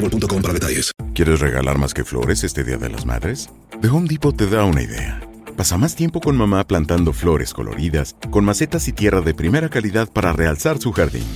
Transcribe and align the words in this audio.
detalles. 0.00 0.92
¿Quieres 1.14 1.40
regalar 1.40 1.78
más 1.78 1.94
que 1.94 2.04
flores 2.04 2.44
este 2.44 2.64
Día 2.64 2.76
de 2.76 2.88
las 2.88 3.06
Madres? 3.06 3.50
The 3.80 3.88
Home 3.88 4.08
Depot 4.08 4.36
te 4.36 4.46
da 4.46 4.64
una 4.64 4.82
idea. 4.82 5.20
Pasa 5.56 5.76
más 5.76 5.96
tiempo 5.96 6.20
con 6.20 6.36
mamá 6.36 6.66
plantando 6.66 7.12
flores 7.12 7.52
coloridas, 7.52 8.14
con 8.30 8.44
macetas 8.44 8.86
y 8.86 8.92
tierra 8.92 9.20
de 9.20 9.34
primera 9.34 9.68
calidad 9.68 10.08
para 10.08 10.32
realzar 10.32 10.78
su 10.78 10.92
jardín. 10.92 11.26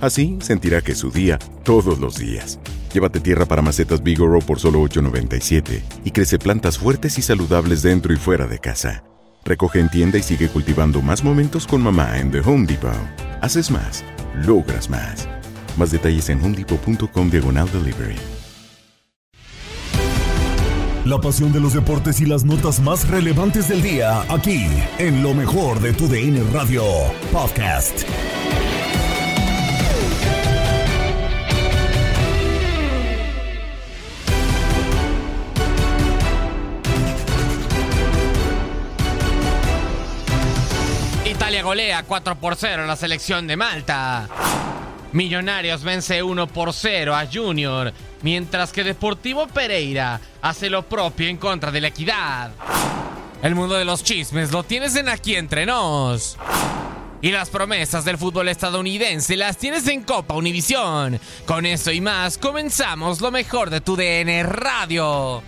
Así 0.00 0.38
sentirá 0.40 0.80
que 0.80 0.92
es 0.92 0.98
su 0.98 1.10
día 1.10 1.38
todos 1.64 1.98
los 1.98 2.18
días. 2.18 2.58
Llévate 2.92 3.20
tierra 3.20 3.46
para 3.46 3.62
macetas 3.62 4.02
Bigoro 4.02 4.40
por 4.40 4.58
solo 4.58 4.82
$8.97 4.82 5.82
y 6.04 6.10
crece 6.10 6.38
plantas 6.38 6.78
fuertes 6.78 7.18
y 7.18 7.22
saludables 7.22 7.82
dentro 7.82 8.12
y 8.12 8.16
fuera 8.16 8.46
de 8.46 8.58
casa. 8.58 9.04
Recoge 9.44 9.80
en 9.80 9.90
tienda 9.90 10.18
y 10.18 10.22
sigue 10.22 10.48
cultivando 10.48 11.00
más 11.02 11.22
momentos 11.22 11.66
con 11.66 11.82
mamá 11.82 12.18
en 12.18 12.30
The 12.30 12.40
Home 12.40 12.66
Depot. 12.66 12.92
Haces 13.40 13.70
más, 13.70 14.04
logras 14.44 14.90
más. 14.90 15.28
Más 15.78 15.92
detalles 15.92 16.28
en 16.28 16.44
homedepot.com 16.44 17.30
diagonal 17.30 17.70
delivery. 17.72 18.16
La 21.04 21.18
pasión 21.20 21.52
de 21.52 21.60
los 21.60 21.72
deportes 21.72 22.20
y 22.20 22.26
las 22.26 22.44
notas 22.44 22.80
más 22.80 23.08
relevantes 23.08 23.68
del 23.68 23.80
día, 23.80 24.22
aquí, 24.28 24.66
en 24.98 25.22
lo 25.22 25.32
mejor 25.32 25.80
de 25.80 25.94
tu 25.94 26.06
DN 26.08 26.42
Radio 26.52 26.82
Podcast. 27.32 28.02
Italia 41.24 41.62
golea 41.62 42.02
4 42.02 42.34
por 42.34 42.56
0 42.56 42.82
en 42.82 42.88
la 42.88 42.96
selección 42.96 43.46
de 43.46 43.56
Malta. 43.56 44.28
Millonarios 45.12 45.82
vence 45.82 46.22
1 46.22 46.46
por 46.48 46.72
0 46.72 47.14
a 47.14 47.26
Junior, 47.26 47.92
mientras 48.22 48.72
que 48.72 48.84
Deportivo 48.84 49.46
Pereira 49.46 50.20
hace 50.42 50.68
lo 50.68 50.82
propio 50.86 51.28
en 51.28 51.38
contra 51.38 51.70
de 51.70 51.80
la 51.80 51.88
equidad. 51.88 52.50
El 53.42 53.54
mundo 53.54 53.76
de 53.76 53.84
los 53.84 54.02
chismes 54.02 54.52
lo 54.52 54.64
tienes 54.64 54.96
en 54.96 55.08
aquí 55.08 55.36
entre 55.36 55.64
nos. 55.64 56.36
Y 57.20 57.30
las 57.30 57.50
promesas 57.50 58.04
del 58.04 58.18
fútbol 58.18 58.48
estadounidense 58.48 59.36
las 59.36 59.56
tienes 59.56 59.88
en 59.88 60.02
Copa 60.02 60.34
Univisión. 60.34 61.18
Con 61.46 61.66
eso 61.66 61.90
y 61.90 62.00
más, 62.00 62.38
comenzamos 62.38 63.20
lo 63.20 63.30
mejor 63.30 63.70
de 63.70 63.80
tu 63.80 63.96
DN 63.96 64.42
Radio. 64.44 65.42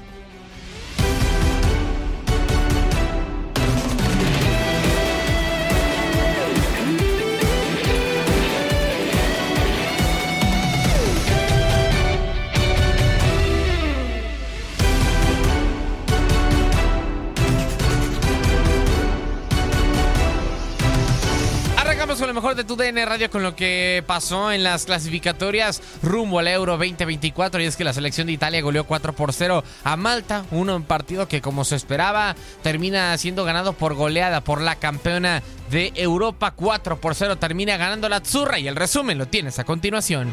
Lo 22.30 22.34
mejor 22.34 22.54
de 22.54 22.62
tu 22.62 22.76
DN 22.76 23.04
Radio 23.06 23.28
con 23.28 23.42
lo 23.42 23.56
que 23.56 24.04
pasó 24.06 24.52
en 24.52 24.62
las 24.62 24.84
clasificatorias 24.84 25.82
rumbo 26.00 26.38
al 26.38 26.46
Euro 26.46 26.78
2024 26.78 27.60
y 27.60 27.64
es 27.64 27.74
que 27.74 27.82
la 27.82 27.92
selección 27.92 28.28
de 28.28 28.34
Italia 28.34 28.62
goleó 28.62 28.84
4 28.84 29.14
por 29.14 29.32
0 29.32 29.64
a 29.82 29.96
Malta, 29.96 30.44
un 30.52 30.84
partido 30.84 31.26
que 31.26 31.40
como 31.40 31.64
se 31.64 31.74
esperaba 31.74 32.36
termina 32.62 33.18
siendo 33.18 33.44
ganado 33.44 33.72
por 33.72 33.94
goleada 33.94 34.42
por 34.42 34.60
la 34.60 34.76
campeona 34.76 35.42
de 35.72 35.92
Europa 35.96 36.52
4 36.52 37.00
por 37.00 37.16
0 37.16 37.34
termina 37.34 37.76
ganando 37.76 38.08
la 38.08 38.18
Azzurra 38.18 38.60
y 38.60 38.68
el 38.68 38.76
resumen 38.76 39.18
lo 39.18 39.26
tienes 39.26 39.58
a 39.58 39.64
continuación. 39.64 40.30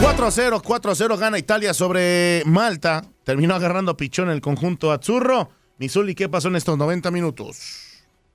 4 0.00 0.26
a 0.26 0.30
0, 0.30 0.62
4 0.64 0.90
a 0.90 0.94
0 0.94 1.16
gana 1.18 1.38
Italia 1.38 1.74
sobre 1.74 2.42
Malta. 2.46 3.04
Terminó 3.24 3.54
agarrando 3.54 3.98
pichón 3.98 4.30
el 4.30 4.40
conjunto 4.40 4.90
Azzurro. 4.90 5.50
Misuli, 5.76 6.14
¿qué 6.14 6.30
pasó 6.30 6.48
en 6.48 6.56
estos 6.56 6.78
90 6.78 7.10
minutos? 7.10 7.87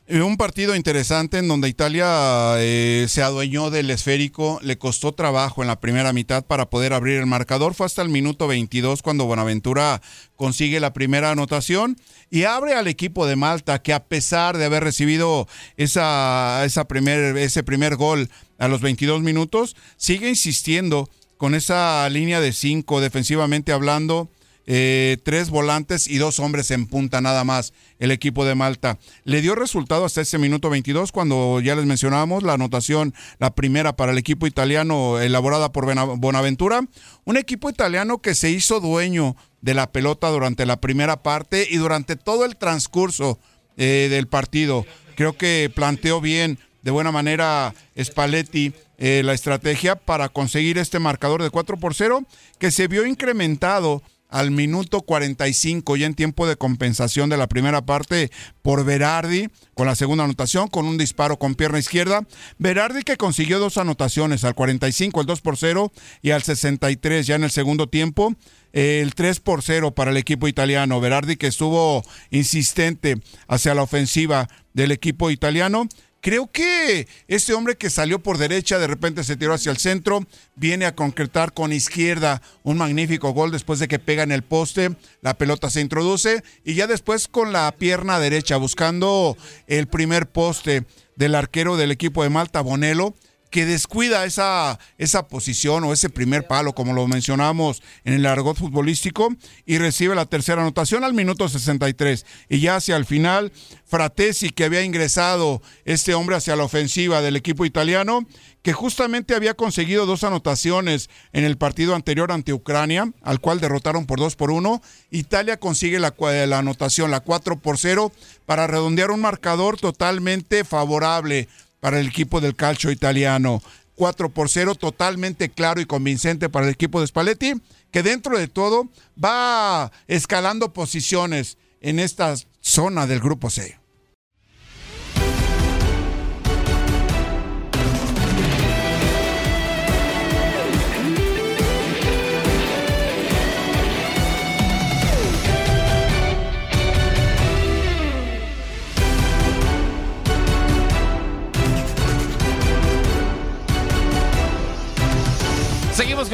Eh, 0.06 0.22
Un 0.22 0.36
partido 0.36 0.76
interesante 0.76 1.38
en 1.38 1.48
donde 1.48 1.70
Italia 1.70 2.56
eh, 2.58 3.06
se 3.08 3.22
adueñó 3.22 3.70
del 3.70 3.90
esférico, 3.90 4.60
le 4.62 4.78
costó 4.78 5.14
trabajo 5.14 5.62
en 5.62 5.68
la 5.68 5.80
primera 5.80 6.12
mitad 6.12 6.44
para 6.44 6.70
poder 6.70 6.92
abrir 6.92 7.20
el 7.20 7.26
marcador. 7.26 7.74
Fue 7.74 7.86
hasta 7.86 8.02
el 8.02 8.10
minuto 8.10 8.48
22 8.48 9.02
cuando 9.02 9.26
Buenaventura 9.26 10.02
consigue 10.36 10.82
la 10.82 10.92
primera 10.92 11.32
anotación 11.32 11.96
y 12.30 12.44
abre 12.44 12.74
al 12.74 12.88
equipo 12.88 13.26
de 13.26 13.38
Malta 13.38 13.82
que 13.82 13.94
a 13.94 14.04
pesar 14.04 14.58
de 14.58 14.66
haber 14.66 14.84
recibido 14.84 15.48
esa, 15.78 16.66
esa 16.66 16.86
primer, 16.86 17.38
ese 17.38 17.64
primer 17.64 17.96
gol 17.96 18.30
a 18.58 18.68
los 18.68 18.82
22 18.82 19.22
minutos, 19.22 19.78
sigue 19.96 20.28
insistiendo 20.28 21.10
con 21.38 21.56
esa 21.56 22.10
línea 22.10 22.42
de 22.42 22.52
cinco 22.52 23.00
defensivamente 23.00 23.72
hablando. 23.72 24.30
Eh, 24.66 25.18
tres 25.24 25.50
volantes 25.50 26.08
y 26.08 26.18
dos 26.18 26.40
hombres 26.40 26.72
en 26.72 26.88
punta 26.88 27.20
nada 27.22 27.44
más 27.44 27.74
el 28.00 28.12
equipo 28.12 28.46
de 28.46 28.56
Malta. 28.56 28.98
Le 29.24 29.42
dio 29.42 29.56
resultado 29.56 30.06
hasta 30.06 30.22
ese 30.22 30.38
minuto 30.38 30.70
22 30.70 31.12
cuando 31.12 31.60
ya 31.60 31.76
les 31.76 31.86
mencionábamos 31.86 32.44
la 32.44 32.54
anotación, 32.54 33.14
la 33.40 33.54
primera 33.54 33.96
para 33.96 34.12
el 34.12 34.18
equipo 34.18 34.48
italiano 34.48 35.20
elaborada 35.20 35.72
por 35.72 35.86
Bonaventura. 36.18 36.82
Un 37.26 37.38
equipo 37.38 37.70
italiano 37.70 38.20
que 38.20 38.36
se 38.36 38.52
hizo 38.52 38.80
dueño 38.80 39.36
de 39.62 39.74
la 39.74 39.92
pelota 39.92 40.30
durante 40.30 40.66
la 40.66 40.80
primera 40.80 41.24
parte 41.24 41.68
y 41.70 41.78
durante 41.78 42.16
todo 42.16 42.46
el 42.46 42.58
transcurso 42.58 43.40
eh, 43.78 44.08
del 44.10 44.28
partido. 44.28 44.86
Creo 45.16 45.38
que 45.38 45.72
planteó 45.74 46.22
bien, 46.22 46.60
de 46.82 46.92
buena 46.92 47.12
manera, 47.12 47.74
Spalletti 48.02 48.74
eh, 48.98 49.22
la 49.24 49.34
estrategia 49.34 49.96
para 49.96 50.30
conseguir 50.30 50.78
este 50.78 51.00
marcador 51.00 51.42
de 51.42 51.50
4 51.50 51.78
por 51.78 51.94
0 51.94 52.24
que 52.60 52.72
se 52.72 52.88
vio 52.88 53.06
incrementado 53.06 54.04
al 54.34 54.50
minuto 54.50 55.02
45 55.02 55.96
ya 55.96 56.08
en 56.08 56.16
tiempo 56.16 56.48
de 56.48 56.56
compensación 56.56 57.30
de 57.30 57.38
la 57.38 57.48
primera 57.48 57.86
parte 57.86 58.32
por 58.64 58.84
Berardi 58.84 59.48
con 59.76 59.86
la 59.86 59.94
segunda 59.94 60.24
anotación 60.24 60.70
con 60.70 60.88
un 60.88 60.98
disparo 60.98 61.38
con 61.38 61.54
pierna 61.54 61.78
izquierda. 61.78 62.26
Berardi 62.58 63.04
que 63.04 63.16
consiguió 63.16 63.60
dos 63.60 63.78
anotaciones 63.78 64.44
al 64.44 64.56
45 64.56 65.22
el 65.22 65.28
2 65.28 65.42
por 65.42 65.56
0 65.56 65.92
y 66.24 66.32
al 66.32 66.42
63 66.42 67.28
ya 67.28 67.36
en 67.36 67.44
el 67.44 67.52
segundo 67.52 67.88
tiempo 67.88 68.34
eh, 68.74 69.02
el 69.04 69.14
3 69.14 69.40
por 69.40 69.62
0 69.62 69.94
para 69.94 70.10
el 70.10 70.18
equipo 70.18 70.48
italiano. 70.48 71.00
Berardi 71.00 71.36
que 71.36 71.48
estuvo 71.48 72.04
insistente 72.32 73.20
hacia 73.48 73.76
la 73.76 73.84
ofensiva 73.84 74.50
del 74.74 74.92
equipo 74.92 75.30
italiano 75.30 75.88
Creo 76.24 76.50
que 76.50 77.06
este 77.28 77.54
hombre 77.54 77.76
que 77.76 77.90
salió 77.90 78.24
por 78.24 78.38
derecha, 78.38 78.80
de 78.80 78.88
repente 78.88 79.26
se 79.26 79.36
tiró 79.36 79.54
hacia 79.54 79.74
el 79.74 79.78
centro, 79.78 80.26
viene 80.56 80.86
a 80.86 80.96
concretar 80.96 81.52
con 81.52 81.74
izquierda 81.74 82.42
un 82.64 82.78
magnífico 82.78 83.32
gol 83.32 83.52
después 83.52 83.78
de 83.80 83.90
que 83.90 84.00
pega 84.00 84.24
en 84.24 84.32
el 84.32 84.42
poste, 84.42 84.96
la 85.20 85.34
pelota 85.34 85.70
se 85.70 85.82
introduce 85.82 86.42
y 86.64 86.76
ya 86.76 86.88
después 86.88 87.28
con 87.28 87.52
la 87.52 87.70
pierna 87.74 88.20
derecha 88.20 88.56
buscando 88.56 89.36
el 89.68 89.88
primer 89.88 90.26
poste 90.26 90.86
del 91.18 91.36
arquero 91.36 91.76
del 91.76 91.92
equipo 91.92 92.24
de 92.24 92.30
Malta, 92.30 92.62
Bonelo, 92.62 93.16
que 93.54 93.68
descuida 93.68 94.26
esa, 94.26 94.80
esa 94.98 95.28
posición 95.28 95.84
o 95.84 95.94
ese 95.94 96.10
primer 96.10 96.48
palo, 96.48 96.74
como 96.74 96.92
lo 96.92 97.08
mencionamos 97.08 97.84
en 98.04 98.16
el 98.16 98.26
argot 98.26 98.58
futbolístico, 98.58 99.30
y 99.68 99.78
recibe 99.78 100.16
la 100.16 100.26
tercera 100.26 100.64
anotación 100.64 101.04
al 101.04 101.14
minuto 101.14 101.48
63. 101.48 102.26
Y 102.50 102.62
ya 102.62 102.78
hacia 102.78 102.96
el 102.96 103.06
final, 103.06 103.52
Fratesi, 103.86 104.50
que 104.50 104.64
había 104.64 104.82
ingresado 104.82 105.62
este 105.86 106.16
hombre 106.16 106.36
hacia 106.36 106.56
la 106.56 106.64
ofensiva 106.64 107.22
del 107.22 107.36
equipo 107.36 107.64
italiano, 107.64 108.26
que 108.64 108.74
justamente 108.74 109.36
había 109.36 109.54
conseguido 109.54 110.08
dos 110.08 110.24
anotaciones 110.24 111.12
en 111.32 111.44
el 111.44 111.58
partido 111.58 111.94
anterior 111.94 112.32
ante 112.32 112.54
Ucrania, 112.54 113.12
al 113.22 113.40
cual 113.40 113.60
derrotaron 113.60 114.08
por 114.08 114.18
dos 114.18 114.36
por 114.36 114.50
uno. 114.50 114.82
Italia 115.12 115.58
consigue 115.58 116.00
la, 116.00 116.16
la 116.48 116.58
anotación, 116.58 117.12
la 117.12 117.20
4 117.20 117.60
por 117.60 117.78
0, 117.78 118.12
para 118.48 118.66
redondear 118.66 119.12
un 119.12 119.22
marcador 119.22 119.80
totalmente 119.80 120.64
favorable 120.64 121.48
para 121.84 122.00
el 122.00 122.08
equipo 122.08 122.40
del 122.40 122.56
calcio 122.56 122.92
italiano. 122.92 123.62
4 123.96 124.30
por 124.30 124.48
0, 124.48 124.76
totalmente 124.76 125.50
claro 125.50 125.82
y 125.82 125.86
convincente 125.86 126.48
para 126.48 126.66
el 126.66 126.72
equipo 126.72 127.02
de 127.02 127.08
Spalletti, 127.08 127.56
que 127.92 128.02
dentro 128.02 128.40
de 128.40 128.48
todo 128.48 128.88
va 129.22 129.92
escalando 130.08 130.72
posiciones 130.72 131.58
en 131.82 132.00
esta 132.00 132.36
zona 132.62 133.06
del 133.06 133.20
grupo 133.20 133.50
C. 133.50 133.78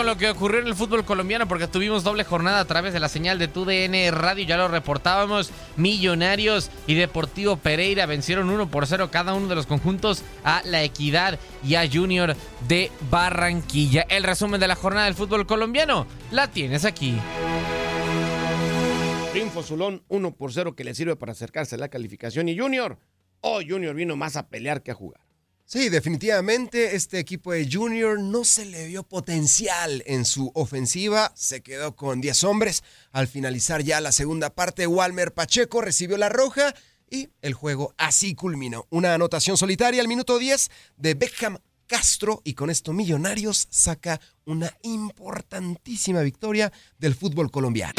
lo 0.09 0.17
que 0.17 0.27
ocurrió 0.27 0.59
en 0.59 0.65
el 0.65 0.73
fútbol 0.73 1.05
colombiano 1.05 1.47
porque 1.47 1.67
tuvimos 1.67 2.03
doble 2.03 2.23
jornada 2.23 2.61
a 2.61 2.65
través 2.65 2.93
de 2.93 2.99
la 2.99 3.09
señal 3.09 3.37
de 3.37 3.47
TUDN 3.47 4.11
Radio, 4.11 4.43
ya 4.43 4.57
lo 4.57 4.67
reportábamos. 4.67 5.51
Millonarios 5.77 6.71
y 6.87 6.95
Deportivo 6.95 7.57
Pereira 7.57 8.07
vencieron 8.07 8.49
1 8.49 8.71
por 8.71 8.87
0 8.87 9.09
cada 9.11 9.35
uno 9.35 9.47
de 9.47 9.53
los 9.53 9.67
conjuntos 9.67 10.23
a 10.43 10.63
La 10.65 10.81
Equidad 10.81 11.37
y 11.63 11.75
a 11.75 11.87
Junior 11.87 12.35
de 12.67 12.91
Barranquilla. 13.11 14.01
El 14.09 14.23
resumen 14.23 14.59
de 14.59 14.67
la 14.67 14.73
jornada 14.73 15.05
del 15.05 15.13
fútbol 15.13 15.45
colombiano 15.45 16.07
la 16.31 16.49
tienes 16.49 16.85
aquí. 16.85 17.15
Triunfo 19.31 19.61
Zulón 19.61 20.01
1 20.07 20.31
por 20.33 20.51
0 20.51 20.75
que 20.75 20.85
le 20.85 20.95
sirve 20.95 21.17
para 21.17 21.33
acercarse 21.33 21.75
a 21.75 21.77
la 21.77 21.89
calificación 21.89 22.49
y 22.49 22.57
Junior. 22.57 22.97
Oh, 23.41 23.59
Junior 23.61 23.93
vino 23.93 24.15
más 24.15 24.37
a 24.37 24.47
pelear 24.47 24.81
que 24.81 24.89
a 24.89 24.95
jugar. 24.95 25.28
Sí, 25.71 25.89
definitivamente 25.89 26.95
este 26.95 27.19
equipo 27.19 27.51
de 27.51 27.69
Junior 27.71 28.19
no 28.19 28.43
se 28.43 28.65
le 28.65 28.87
vio 28.87 29.03
potencial 29.03 30.01
en 30.07 30.25
su 30.25 30.51
ofensiva, 30.55 31.31
se 31.35 31.61
quedó 31.61 31.95
con 31.95 32.21
10 32.21 32.43
hombres. 32.45 32.83
Al 33.11 33.27
finalizar 33.27 33.83
ya 33.83 34.01
la 34.01 34.11
segunda 34.11 34.49
parte, 34.49 34.87
Walmer 34.87 35.31
Pacheco 35.31 35.81
recibió 35.81 36.17
la 36.17 36.27
roja 36.27 36.73
y 37.07 37.29
el 37.43 37.53
juego 37.53 37.93
así 37.99 38.33
culminó. 38.33 38.87
Una 38.89 39.13
anotación 39.13 39.57
solitaria 39.57 40.01
al 40.01 40.07
minuto 40.07 40.39
10 40.39 40.71
de 40.97 41.13
Beckham 41.13 41.59
Castro 41.85 42.41
y 42.43 42.55
con 42.55 42.71
esto 42.71 42.91
Millonarios 42.91 43.67
saca 43.69 44.19
una 44.45 44.75
importantísima 44.81 46.21
victoria 46.21 46.73
del 46.97 47.13
fútbol 47.13 47.51
colombiano. 47.51 47.93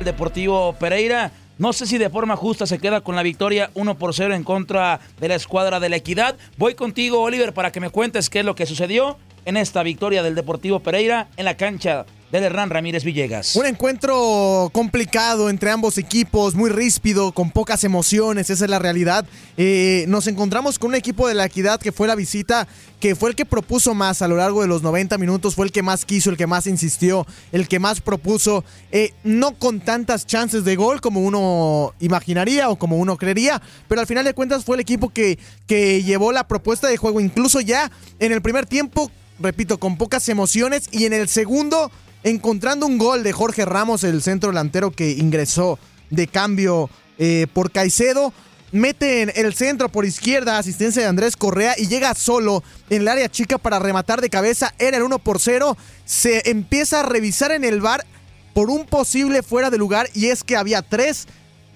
El 0.00 0.04
Deportivo 0.04 0.76
Pereira 0.80 1.43
no 1.58 1.72
sé 1.72 1.86
si 1.86 1.98
de 1.98 2.10
forma 2.10 2.36
justa 2.36 2.66
se 2.66 2.78
queda 2.78 3.00
con 3.00 3.14
la 3.14 3.22
victoria 3.22 3.70
1 3.74 3.96
por 3.96 4.14
0 4.14 4.34
en 4.34 4.42
contra 4.42 5.00
de 5.20 5.28
la 5.28 5.36
escuadra 5.36 5.78
de 5.78 5.88
la 5.88 5.96
Equidad. 5.96 6.36
Voy 6.56 6.74
contigo, 6.74 7.20
Oliver, 7.20 7.54
para 7.54 7.70
que 7.70 7.80
me 7.80 7.90
cuentes 7.90 8.28
qué 8.28 8.40
es 8.40 8.44
lo 8.44 8.54
que 8.54 8.66
sucedió 8.66 9.18
en 9.44 9.56
esta 9.56 9.82
victoria 9.82 10.22
del 10.22 10.34
Deportivo 10.34 10.80
Pereira 10.80 11.28
en 11.36 11.44
la 11.44 11.56
cancha 11.56 12.06
del 12.34 12.42
Hernán 12.42 12.68
Ramírez 12.68 13.04
Villegas. 13.04 13.54
Un 13.54 13.64
encuentro 13.64 14.68
complicado 14.72 15.48
entre 15.48 15.70
ambos 15.70 15.98
equipos, 15.98 16.56
muy 16.56 16.68
ríspido, 16.68 17.30
con 17.30 17.52
pocas 17.52 17.84
emociones, 17.84 18.50
esa 18.50 18.64
es 18.64 18.70
la 18.70 18.80
realidad. 18.80 19.24
Eh, 19.56 20.04
nos 20.08 20.26
encontramos 20.26 20.80
con 20.80 20.88
un 20.88 20.94
equipo 20.96 21.28
de 21.28 21.34
la 21.34 21.44
equidad 21.44 21.78
que 21.78 21.92
fue 21.92 22.08
la 22.08 22.16
visita, 22.16 22.66
que 22.98 23.14
fue 23.14 23.30
el 23.30 23.36
que 23.36 23.44
propuso 23.44 23.94
más 23.94 24.20
a 24.20 24.26
lo 24.26 24.36
largo 24.36 24.62
de 24.62 24.66
los 24.66 24.82
90 24.82 25.16
minutos, 25.16 25.54
fue 25.54 25.66
el 25.66 25.70
que 25.70 25.82
más 25.84 26.04
quiso, 26.04 26.28
el 26.28 26.36
que 26.36 26.48
más 26.48 26.66
insistió, 26.66 27.24
el 27.52 27.68
que 27.68 27.78
más 27.78 28.00
propuso, 28.00 28.64
eh, 28.90 29.12
no 29.22 29.56
con 29.56 29.78
tantas 29.78 30.26
chances 30.26 30.64
de 30.64 30.74
gol 30.74 31.00
como 31.00 31.20
uno 31.20 31.94
imaginaría 32.00 32.68
o 32.68 32.74
como 32.76 32.96
uno 32.96 33.16
creería, 33.16 33.62
pero 33.86 34.00
al 34.00 34.08
final 34.08 34.24
de 34.24 34.34
cuentas 34.34 34.64
fue 34.64 34.74
el 34.74 34.80
equipo 34.80 35.10
que, 35.10 35.38
que 35.68 36.02
llevó 36.02 36.32
la 36.32 36.48
propuesta 36.48 36.88
de 36.88 36.96
juego, 36.96 37.20
incluso 37.20 37.60
ya 37.60 37.92
en 38.18 38.32
el 38.32 38.42
primer 38.42 38.66
tiempo, 38.66 39.08
repito, 39.38 39.78
con 39.78 39.96
pocas 39.96 40.28
emociones 40.28 40.88
y 40.90 41.04
en 41.04 41.12
el 41.12 41.28
segundo 41.28 41.92
encontrando 42.24 42.86
un 42.86 42.98
gol 42.98 43.22
de 43.22 43.32
Jorge 43.32 43.64
Ramos, 43.64 44.02
el 44.02 44.22
centro 44.22 44.50
delantero 44.50 44.90
que 44.90 45.12
ingresó 45.12 45.78
de 46.10 46.26
cambio 46.26 46.90
eh, 47.18 47.46
por 47.52 47.70
Caicedo. 47.70 48.32
Mete 48.72 49.22
en 49.22 49.32
el 49.36 49.54
centro 49.54 49.88
por 49.88 50.04
izquierda, 50.04 50.58
asistencia 50.58 51.00
de 51.00 51.06
Andrés 51.06 51.36
Correa 51.36 51.74
y 51.78 51.86
llega 51.86 52.12
solo 52.14 52.64
en 52.90 53.02
el 53.02 53.08
área 53.08 53.28
chica 53.28 53.56
para 53.56 53.78
rematar 53.78 54.20
de 54.20 54.30
cabeza. 54.30 54.74
Era 54.78 54.96
el 54.96 55.04
1 55.04 55.20
por 55.20 55.38
0. 55.38 55.76
Se 56.04 56.50
empieza 56.50 57.00
a 57.00 57.02
revisar 57.04 57.52
en 57.52 57.62
el 57.62 57.80
bar 57.80 58.04
por 58.52 58.70
un 58.70 58.84
posible 58.86 59.44
fuera 59.44 59.70
de 59.70 59.78
lugar 59.78 60.08
y 60.12 60.26
es 60.26 60.42
que 60.42 60.56
había 60.56 60.82
tres 60.82 61.28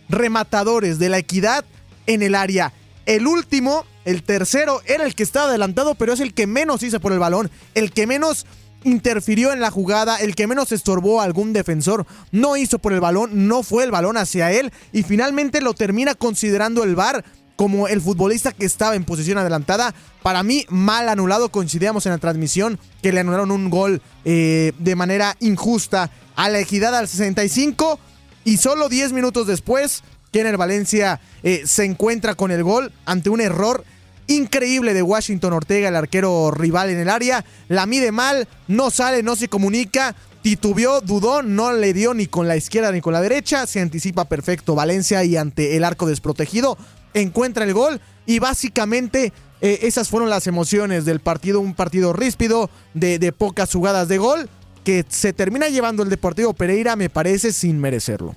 rematadores 0.08 0.98
de 0.98 1.08
la 1.08 1.18
equidad 1.18 1.64
en 2.06 2.22
el 2.22 2.34
área. 2.34 2.72
El 3.06 3.26
último, 3.26 3.84
el 4.04 4.22
tercero, 4.22 4.82
era 4.86 5.04
el 5.04 5.14
que 5.14 5.22
estaba 5.22 5.48
adelantado, 5.48 5.94
pero 5.94 6.12
es 6.12 6.20
el 6.20 6.34
que 6.34 6.46
menos 6.46 6.82
hizo 6.82 6.98
por 6.98 7.12
el 7.12 7.18
balón, 7.18 7.50
el 7.74 7.92
que 7.92 8.06
menos 8.06 8.44
interfirió 8.84 9.52
en 9.52 9.60
la 9.60 9.70
jugada, 9.70 10.16
el 10.16 10.34
que 10.34 10.46
menos 10.46 10.72
estorbó 10.72 11.20
a 11.20 11.24
algún 11.24 11.52
defensor, 11.52 12.06
no 12.32 12.56
hizo 12.56 12.78
por 12.78 12.92
el 12.92 13.00
balón, 13.00 13.48
no 13.48 13.62
fue 13.62 13.84
el 13.84 13.90
balón 13.90 14.16
hacia 14.16 14.52
él 14.52 14.72
y 14.92 15.02
finalmente 15.02 15.60
lo 15.60 15.74
termina 15.74 16.14
considerando 16.14 16.84
el 16.84 16.94
VAR 16.94 17.24
como 17.58 17.88
el 17.88 18.00
futbolista 18.00 18.52
que 18.52 18.64
estaba 18.64 18.94
en 18.94 19.04
posición 19.04 19.36
adelantada. 19.36 19.92
Para 20.22 20.44
mí, 20.44 20.64
mal 20.68 21.08
anulado. 21.08 21.48
Coincidíamos 21.48 22.06
en 22.06 22.12
la 22.12 22.18
transmisión 22.18 22.78
que 23.02 23.12
le 23.12 23.18
anularon 23.18 23.50
un 23.50 23.68
gol 23.68 24.00
eh, 24.24 24.72
de 24.78 24.94
manera 24.94 25.36
injusta 25.40 26.08
a 26.36 26.48
la 26.50 26.60
equidad 26.60 26.94
al 26.94 27.08
65. 27.08 27.98
Y 28.44 28.58
solo 28.58 28.88
10 28.88 29.12
minutos 29.12 29.48
después, 29.48 30.04
Kenner 30.30 30.56
Valencia 30.56 31.20
eh, 31.42 31.62
se 31.66 31.84
encuentra 31.84 32.36
con 32.36 32.52
el 32.52 32.62
gol 32.62 32.92
ante 33.04 33.28
un 33.28 33.40
error 33.40 33.84
increíble 34.28 34.94
de 34.94 35.02
Washington 35.02 35.52
Ortega, 35.52 35.88
el 35.88 35.96
arquero 35.96 36.50
rival 36.52 36.90
en 36.90 37.00
el 37.00 37.08
área. 37.08 37.44
La 37.68 37.86
mide 37.86 38.12
mal, 38.12 38.46
no 38.68 38.90
sale, 38.90 39.22
no 39.22 39.34
se 39.34 39.48
comunica. 39.48 40.14
Titubeó, 40.42 41.00
dudó, 41.00 41.42
no 41.42 41.72
le 41.72 41.92
dio 41.92 42.14
ni 42.14 42.26
con 42.26 42.46
la 42.46 42.56
izquierda 42.56 42.92
ni 42.92 43.00
con 43.00 43.12
la 43.12 43.20
derecha. 43.20 43.66
Se 43.66 43.80
anticipa 43.80 44.26
perfecto 44.26 44.74
Valencia 44.74 45.24
y 45.24 45.36
ante 45.36 45.76
el 45.76 45.84
arco 45.84 46.06
desprotegido 46.06 46.78
encuentra 47.14 47.64
el 47.64 47.74
gol. 47.74 48.00
Y 48.26 48.38
básicamente 48.38 49.32
eh, 49.60 49.80
esas 49.82 50.08
fueron 50.08 50.30
las 50.30 50.46
emociones 50.46 51.04
del 51.04 51.20
partido. 51.20 51.60
Un 51.60 51.74
partido 51.74 52.12
ríspido, 52.12 52.70
de, 52.94 53.18
de 53.18 53.32
pocas 53.32 53.72
jugadas 53.72 54.08
de 54.08 54.18
gol, 54.18 54.48
que 54.84 55.04
se 55.08 55.32
termina 55.32 55.68
llevando 55.68 56.02
el 56.02 56.10
Deportivo 56.10 56.54
Pereira, 56.54 56.96
me 56.96 57.10
parece, 57.10 57.52
sin 57.52 57.78
merecerlo. 57.78 58.36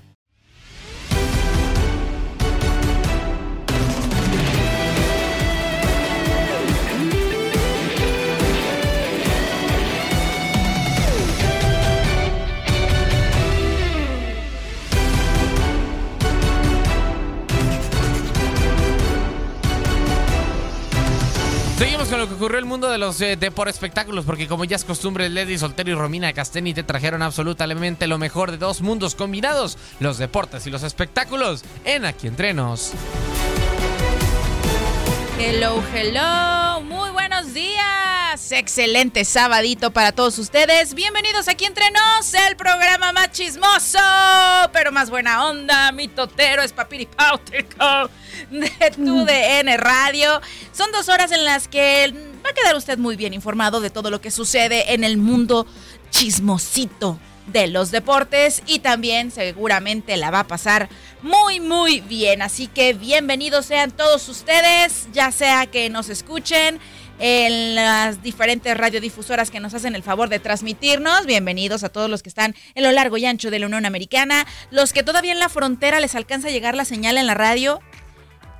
El 22.57 22.65
mundo 22.65 22.89
de 22.89 22.97
los 22.97 23.21
eh, 23.21 23.37
espectáculos, 23.67 24.25
porque 24.25 24.47
como 24.47 24.65
ya 24.65 24.75
es 24.75 24.83
costumbre, 24.83 25.29
Lady 25.29 25.57
Soltero 25.57 25.89
y 25.89 25.93
Romina 25.93 26.33
Casteni 26.33 26.73
te 26.73 26.83
trajeron 26.83 27.21
absolutamente 27.21 28.07
lo 28.07 28.17
mejor 28.17 28.51
de 28.51 28.57
dos 28.57 28.81
mundos 28.81 29.15
combinados, 29.15 29.77
los 29.99 30.17
deportes 30.17 30.67
y 30.67 30.69
los 30.69 30.83
espectáculos, 30.83 31.63
en 31.85 32.05
Aquí 32.05 32.27
Entrenos. 32.27 32.91
Hello, 35.39 35.81
hello, 35.93 36.81
muy 36.81 37.09
buenos 37.11 37.53
días. 37.53 37.71
días, 38.31 38.51
excelente 38.51 39.25
sabadito 39.25 39.91
para 39.91 40.11
todos 40.11 40.39
ustedes. 40.39 40.93
Bienvenidos 40.93 41.47
aquí 41.47 41.65
entre 41.65 41.91
nos, 41.91 42.33
el 42.33 42.55
programa 42.55 43.11
más 43.11 43.31
chismoso, 43.31 43.99
pero 44.71 44.91
más 44.91 45.09
buena 45.09 45.45
onda, 45.45 45.91
mi 45.91 46.07
totero 46.07 46.61
es 46.61 46.71
papiripáutico 46.71 48.09
de 48.49 48.91
tu 48.95 49.25
DN 49.25 49.77
Radio. 49.77 50.41
Son 50.71 50.91
dos 50.91 51.09
horas 51.09 51.31
en 51.31 51.43
las 51.45 51.67
que 51.67 52.13
va 52.43 52.49
a 52.49 52.53
quedar 52.53 52.75
usted 52.75 52.97
muy 52.97 53.15
bien 53.15 53.33
informado 53.33 53.81
de 53.81 53.89
todo 53.89 54.09
lo 54.09 54.21
que 54.21 54.31
sucede 54.31 54.93
en 54.93 55.03
el 55.03 55.17
mundo 55.17 55.67
chismosito 56.09 57.19
de 57.47 57.67
los 57.67 57.91
deportes 57.91 58.61
y 58.65 58.79
también 58.79 59.31
seguramente 59.31 60.15
la 60.17 60.31
va 60.31 60.41
a 60.41 60.47
pasar 60.47 60.89
muy 61.21 61.59
muy 61.59 62.01
bien. 62.01 62.41
Así 62.41 62.67
que 62.67 62.93
bienvenidos 62.93 63.65
sean 63.65 63.91
todos 63.91 64.27
ustedes, 64.29 65.07
ya 65.11 65.31
sea 65.31 65.65
que 65.65 65.89
nos 65.89 66.09
escuchen 66.09 66.79
en 67.19 67.75
las 67.75 68.23
diferentes 68.23 68.75
radiodifusoras 68.75 69.51
que 69.51 69.59
nos 69.59 69.73
hacen 69.75 69.95
el 69.95 70.01
favor 70.01 70.29
de 70.29 70.39
transmitirnos. 70.39 71.25
Bienvenidos 71.27 71.83
a 71.83 71.89
todos 71.89 72.09
los 72.09 72.23
que 72.23 72.29
están 72.29 72.55
en 72.73 72.83
lo 72.83 72.91
largo 72.91 73.17
y 73.17 73.25
ancho 73.25 73.51
de 73.51 73.59
la 73.59 73.67
Unión 73.67 73.85
Americana, 73.85 74.47
los 74.71 74.91
que 74.91 75.03
todavía 75.03 75.31
en 75.31 75.39
la 75.39 75.49
frontera 75.49 75.99
les 75.99 76.15
alcanza 76.15 76.47
a 76.47 76.51
llegar 76.51 76.75
la 76.75 76.85
señal 76.85 77.17
en 77.17 77.27
la 77.27 77.35
radio. 77.35 77.79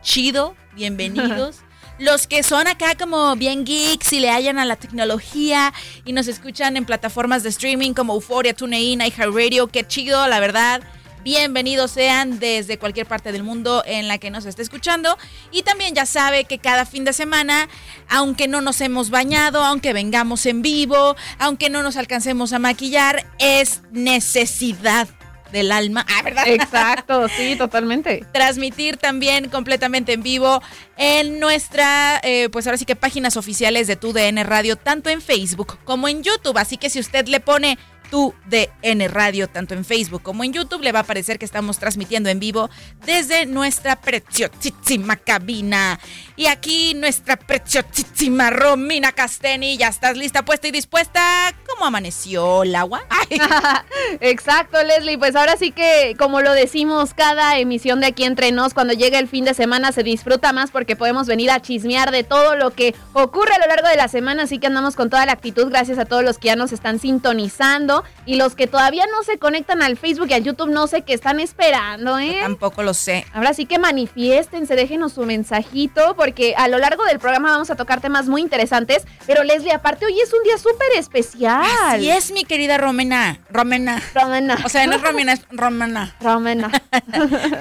Chido, 0.01 0.55
bienvenidos 0.73 1.57
los 1.99 2.25
que 2.25 2.41
son 2.41 2.67
acá 2.67 2.95
como 2.95 3.35
bien 3.35 3.63
geeks 3.63 4.13
y 4.13 4.19
le 4.19 4.31
hallan 4.31 4.57
a 4.57 4.65
la 4.65 4.75
tecnología 4.75 5.71
y 6.03 6.13
nos 6.13 6.27
escuchan 6.27 6.75
en 6.75 6.85
plataformas 6.85 7.43
de 7.43 7.49
streaming 7.49 7.93
como 7.93 8.15
Euphoria, 8.15 8.55
TuneIn, 8.55 9.01
iHeartRadio, 9.01 9.67
qué 9.67 9.85
chido, 9.85 10.27
la 10.27 10.39
verdad. 10.39 10.81
Bienvenidos 11.23 11.91
sean 11.91 12.39
desde 12.39 12.79
cualquier 12.79 13.05
parte 13.05 13.31
del 13.31 13.43
mundo 13.43 13.83
en 13.85 14.07
la 14.07 14.17
que 14.17 14.31
nos 14.31 14.45
esté 14.45 14.63
escuchando. 14.63 15.15
Y 15.51 15.61
también 15.61 15.93
ya 15.93 16.07
sabe 16.07 16.45
que 16.45 16.57
cada 16.57 16.87
fin 16.87 17.05
de 17.05 17.13
semana, 17.13 17.69
aunque 18.09 18.47
no 18.47 18.61
nos 18.61 18.81
hemos 18.81 19.11
bañado, 19.11 19.63
aunque 19.63 19.93
vengamos 19.93 20.47
en 20.47 20.63
vivo, 20.63 21.15
aunque 21.37 21.69
no 21.69 21.83
nos 21.83 21.95
alcancemos 21.97 22.53
a 22.53 22.59
maquillar, 22.59 23.27
es 23.37 23.83
necesidad 23.91 25.07
del 25.51 25.71
alma. 25.71 26.05
Ah, 26.09 26.21
¿verdad? 26.23 26.47
Exacto, 26.47 27.27
sí, 27.37 27.55
totalmente. 27.55 28.25
Transmitir 28.31 28.97
también 28.97 29.49
completamente 29.49 30.13
en 30.13 30.23
vivo 30.23 30.61
en 30.97 31.39
nuestra, 31.39 32.19
eh, 32.23 32.49
pues 32.51 32.67
ahora 32.67 32.77
sí 32.77 32.85
que 32.85 32.95
páginas 32.95 33.37
oficiales 33.37 33.87
de 33.87 33.95
TUDN 33.95 34.43
Radio, 34.43 34.75
tanto 34.75 35.09
en 35.09 35.21
Facebook 35.21 35.77
como 35.83 36.07
en 36.07 36.23
YouTube. 36.23 36.57
Así 36.57 36.77
que 36.77 36.89
si 36.89 36.99
usted 36.99 37.27
le 37.27 37.39
pone 37.39 37.77
tu 38.11 38.35
DN 38.45 39.07
Radio, 39.07 39.47
tanto 39.47 39.73
en 39.73 39.85
Facebook 39.85 40.21
como 40.21 40.43
en 40.43 40.53
YouTube. 40.53 40.83
Le 40.83 40.91
va 40.91 40.99
a 40.99 41.03
aparecer 41.03 41.39
que 41.39 41.45
estamos 41.45 41.79
transmitiendo 41.79 42.29
en 42.29 42.39
vivo 42.39 42.69
desde 43.05 43.47
nuestra 43.47 43.95
preciosísima 43.95 45.15
cabina. 45.15 45.99
Y 46.35 46.47
aquí 46.47 46.93
nuestra 46.93 47.37
preciosísima 47.37 48.49
Romina 48.49 49.13
Casteni. 49.13 49.77
¿Ya 49.77 49.87
estás 49.87 50.17
lista, 50.17 50.43
puesta 50.43 50.67
y 50.67 50.71
dispuesta? 50.71 51.55
¿Cómo 51.67 51.85
amaneció 51.85 52.63
el 52.63 52.75
agua? 52.75 53.01
Exacto, 54.19 54.83
Leslie. 54.83 55.17
Pues 55.17 55.35
ahora 55.37 55.55
sí 55.55 55.71
que, 55.71 56.15
como 56.19 56.41
lo 56.41 56.51
decimos, 56.51 57.13
cada 57.13 57.57
emisión 57.59 58.01
de 58.01 58.07
aquí 58.07 58.25
entre 58.25 58.51
nos, 58.51 58.73
cuando 58.73 58.93
llega 58.93 59.19
el 59.19 59.29
fin 59.29 59.45
de 59.45 59.53
semana, 59.53 59.93
se 59.93 60.03
disfruta 60.03 60.51
más 60.51 60.69
porque 60.69 60.97
podemos 60.97 61.27
venir 61.27 61.49
a 61.49 61.61
chismear 61.61 62.11
de 62.11 62.23
todo 62.23 62.57
lo 62.57 62.71
que 62.71 62.93
ocurre 63.13 63.53
a 63.53 63.59
lo 63.59 63.67
largo 63.67 63.87
de 63.87 63.95
la 63.95 64.09
semana. 64.09 64.43
Así 64.43 64.59
que 64.59 64.67
andamos 64.67 64.97
con 64.97 65.09
toda 65.09 65.25
la 65.25 65.31
actitud. 65.31 65.69
Gracias 65.69 65.97
a 65.97 66.03
todos 66.05 66.25
los 66.25 66.37
que 66.37 66.47
ya 66.47 66.57
nos 66.57 66.73
están 66.73 66.99
sintonizando. 66.99 68.00
Y 68.25 68.35
los 68.35 68.55
que 68.55 68.67
todavía 68.67 69.05
no 69.11 69.23
se 69.23 69.37
conectan 69.37 69.81
al 69.81 69.97
Facebook 69.97 70.27
y 70.29 70.33
al 70.33 70.43
YouTube, 70.43 70.69
no 70.69 70.87
sé 70.87 71.01
qué 71.01 71.13
están 71.13 71.39
esperando, 71.39 72.19
¿eh? 72.19 72.37
tampoco 72.41 72.83
lo 72.83 72.93
sé. 72.93 73.25
Ahora 73.33 73.53
sí 73.53 73.65
que 73.65 73.79
manifiestense, 73.79 74.75
déjenos 74.75 75.13
su 75.13 75.25
mensajito, 75.25 76.15
porque 76.15 76.55
a 76.55 76.67
lo 76.67 76.77
largo 76.77 77.03
del 77.05 77.19
programa 77.19 77.51
vamos 77.51 77.69
a 77.69 77.75
tocar 77.75 78.01
temas 78.01 78.27
muy 78.27 78.41
interesantes. 78.41 79.03
Pero 79.25 79.43
Leslie, 79.43 79.73
aparte, 79.73 80.05
hoy 80.05 80.19
es 80.19 80.33
un 80.33 80.43
día 80.43 80.57
súper 80.57 80.87
especial. 80.97 81.65
Así 81.85 82.09
es, 82.09 82.31
mi 82.31 82.43
querida 82.45 82.77
Romena. 82.77 83.39
Romena. 83.49 84.01
Romena. 84.13 84.57
O 84.63 84.69
sea, 84.69 84.85
no 84.87 84.95
es 84.95 85.01
Romena, 85.01 85.33
es 85.33 85.41
Romena. 85.49 86.15
Romena. 86.19 86.71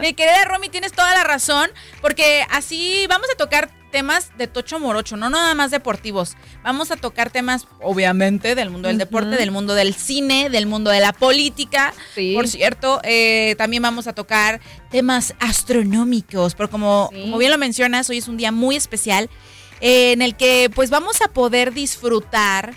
mi 0.00 0.14
querida 0.14 0.44
Romy, 0.44 0.68
tienes 0.68 0.92
toda 0.92 1.12
la 1.14 1.24
razón, 1.24 1.70
porque 2.00 2.44
así 2.50 3.06
vamos 3.08 3.28
a 3.32 3.36
tocar 3.36 3.70
temas 3.90 4.30
de 4.38 4.46
Tocho 4.46 4.78
Morocho, 4.78 5.16
no 5.16 5.30
nada 5.30 5.54
más 5.54 5.70
deportivos. 5.70 6.36
Vamos 6.62 6.90
a 6.90 6.96
tocar 6.96 7.30
temas, 7.30 7.66
obviamente, 7.80 8.54
del 8.54 8.70
mundo 8.70 8.88
del 8.88 8.98
deporte, 8.98 9.36
del 9.36 9.50
mundo 9.50 9.74
del 9.74 9.94
cine, 9.94 10.48
del 10.50 10.66
mundo 10.66 10.90
de 10.90 11.00
la 11.00 11.12
política. 11.12 11.92
Por 12.34 12.48
cierto, 12.48 13.00
eh, 13.04 13.54
también 13.58 13.82
vamos 13.82 14.06
a 14.06 14.12
tocar 14.12 14.60
temas 14.90 15.34
astronómicos, 15.40 16.54
porque 16.54 16.70
como, 16.70 17.10
como 17.10 17.38
bien 17.38 17.50
lo 17.50 17.58
mencionas, 17.58 18.08
hoy 18.10 18.18
es 18.18 18.28
un 18.28 18.36
día 18.36 18.52
muy 18.52 18.76
especial 18.76 19.28
eh, 19.80 20.12
en 20.12 20.22
el 20.22 20.36
que 20.36 20.70
pues 20.74 20.90
vamos 20.90 21.20
a 21.22 21.28
poder 21.28 21.72
disfrutar, 21.72 22.74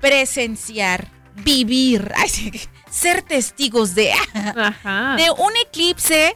presenciar, 0.00 1.08
vivir, 1.44 2.12
ser 2.90 3.22
testigos 3.22 3.94
de, 3.94 4.12
de 5.16 5.30
un 5.30 5.52
eclipse 5.66 6.34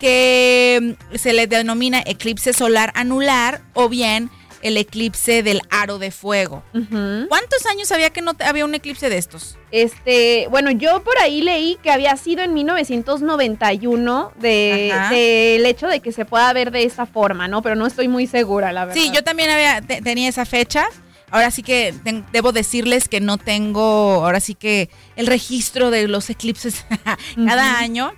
que 0.00 0.96
mm, 1.12 1.16
se 1.16 1.32
le 1.32 1.46
denomina 1.46 2.02
eclipse 2.04 2.52
solar 2.52 2.92
anular 2.96 3.60
o 3.74 3.88
bien 3.88 4.30
el 4.62 4.76
eclipse 4.76 5.42
del 5.42 5.60
aro 5.70 5.98
de 5.98 6.10
fuego. 6.10 6.62
¿Cuántos 6.72 7.66
años 7.66 7.90
había 7.92 8.10
que 8.10 8.20
no 8.20 8.32
había 8.44 8.64
un 8.64 8.74
eclipse 8.74 9.08
de 9.08 9.18
estos? 9.18 9.56
Este, 9.70 10.48
bueno, 10.50 10.70
yo 10.70 11.02
por 11.02 11.16
ahí 11.18 11.40
leí 11.42 11.78
que 11.82 11.90
había 11.90 12.16
sido 12.16 12.42
en 12.42 12.52
1991 12.54 14.32
del 14.38 14.90
de, 15.10 15.68
hecho 15.68 15.86
de 15.86 16.00
que 16.00 16.12
se 16.12 16.24
pueda 16.24 16.52
ver 16.52 16.70
de 16.70 16.84
esa 16.84 17.06
forma, 17.06 17.48
¿no? 17.48 17.62
Pero 17.62 17.76
no 17.76 17.86
estoy 17.86 18.08
muy 18.08 18.26
segura, 18.26 18.72
la 18.72 18.84
verdad. 18.84 19.00
Sí, 19.00 19.10
yo 19.14 19.22
también 19.24 19.50
había 19.50 19.80
tenía 19.80 20.28
esa 20.28 20.44
fecha. 20.44 20.86
Ahora 21.30 21.52
sí 21.52 21.62
que 21.62 21.94
debo 22.32 22.50
decirles 22.50 23.08
que 23.08 23.20
no 23.20 23.38
tengo, 23.38 24.24
ahora 24.24 24.40
sí 24.40 24.56
que 24.56 24.90
el 25.14 25.28
registro 25.28 25.90
de 25.90 26.08
los 26.08 26.28
eclipses 26.28 26.84
cada 27.36 27.78
año. 27.78 28.12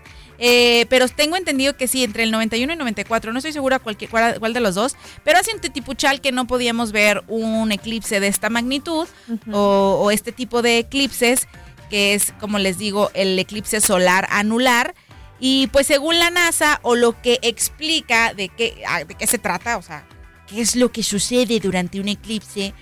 Eh, 0.44 0.86
pero 0.88 1.06
tengo 1.06 1.36
entendido 1.36 1.76
que 1.76 1.86
sí, 1.86 2.02
entre 2.02 2.24
el 2.24 2.32
91 2.32 2.72
y 2.72 2.76
94, 2.76 3.32
no 3.32 3.38
estoy 3.38 3.52
segura 3.52 3.78
cuál, 3.78 3.96
cuál 4.40 4.52
de 4.52 4.58
los 4.58 4.74
dos, 4.74 4.96
pero 5.22 5.38
hace 5.38 5.54
un 5.54 5.60
tetipuchal 5.60 6.20
que 6.20 6.32
no 6.32 6.48
podíamos 6.48 6.90
ver 6.90 7.22
un 7.28 7.70
eclipse 7.70 8.18
de 8.18 8.26
esta 8.26 8.50
magnitud 8.50 9.06
o, 9.52 10.10
este 10.10 10.32
tipo 10.32 10.60
de 10.60 10.78
eclipses, 10.78 11.46
que 11.90 12.14
es, 12.14 12.34
como 12.40 12.58
les 12.58 12.76
digo, 12.76 13.12
el 13.14 13.38
eclipse 13.38 13.80
solar 13.80 14.26
anular. 14.30 14.96
Y 15.38 15.68
pues 15.68 15.86
según 15.86 16.18
la 16.18 16.30
NASA 16.30 16.80
o 16.82 16.96
lo 16.96 17.22
que 17.22 17.38
explica 17.42 18.34
de 18.34 18.48
qué, 18.48 18.82
ah, 18.88 19.04
de 19.04 19.14
qué 19.14 19.28
se 19.28 19.38
trata, 19.38 19.76
o 19.76 19.82
sea, 19.82 20.04
qué 20.48 20.60
es 20.60 20.74
lo 20.74 20.90
que 20.90 21.04
sucede 21.04 21.60
durante 21.60 22.00
un 22.00 22.08
eclipse, 22.08 22.74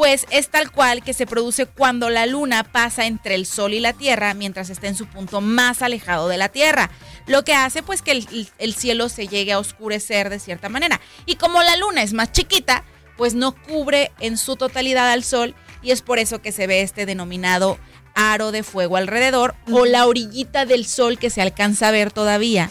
pues 0.00 0.26
es 0.30 0.48
tal 0.48 0.70
cual 0.72 1.02
que 1.02 1.12
se 1.12 1.26
produce 1.26 1.66
cuando 1.66 2.08
la 2.08 2.24
luna 2.24 2.64
pasa 2.64 3.04
entre 3.04 3.34
el 3.34 3.44
sol 3.44 3.74
y 3.74 3.80
la 3.80 3.92
tierra 3.92 4.32
mientras 4.32 4.70
está 4.70 4.88
en 4.88 4.94
su 4.94 5.04
punto 5.04 5.42
más 5.42 5.82
alejado 5.82 6.26
de 6.28 6.38
la 6.38 6.48
tierra, 6.48 6.90
lo 7.26 7.44
que 7.44 7.52
hace 7.52 7.82
pues 7.82 8.00
que 8.00 8.12
el, 8.12 8.74
cielo 8.74 9.10
se 9.10 9.28
llegue 9.28 9.52
a 9.52 9.58
oscurecer 9.58 10.30
de 10.30 10.38
cierta 10.38 10.70
manera. 10.70 11.02
Y 11.26 11.34
como 11.34 11.62
la 11.62 11.76
luna 11.76 12.02
es 12.02 12.14
más 12.14 12.32
chiquita, 12.32 12.82
pues 13.18 13.34
no 13.34 13.52
cubre 13.54 14.10
en 14.20 14.38
su 14.38 14.56
totalidad 14.56 15.10
al 15.10 15.22
sol 15.22 15.54
y 15.82 15.90
es 15.90 16.00
por 16.00 16.18
eso 16.18 16.40
que 16.40 16.50
se 16.50 16.66
ve 16.66 16.80
este 16.80 17.04
denominado 17.04 17.78
aro 18.14 18.52
de 18.52 18.62
fuego 18.62 18.96
alrededor 18.96 19.54
o 19.70 19.84
la 19.84 20.06
orillita 20.06 20.64
del 20.64 20.86
sol 20.86 21.18
que 21.18 21.28
se 21.28 21.42
alcanza 21.42 21.88
a 21.88 21.90
ver 21.90 22.10
todavía. 22.10 22.70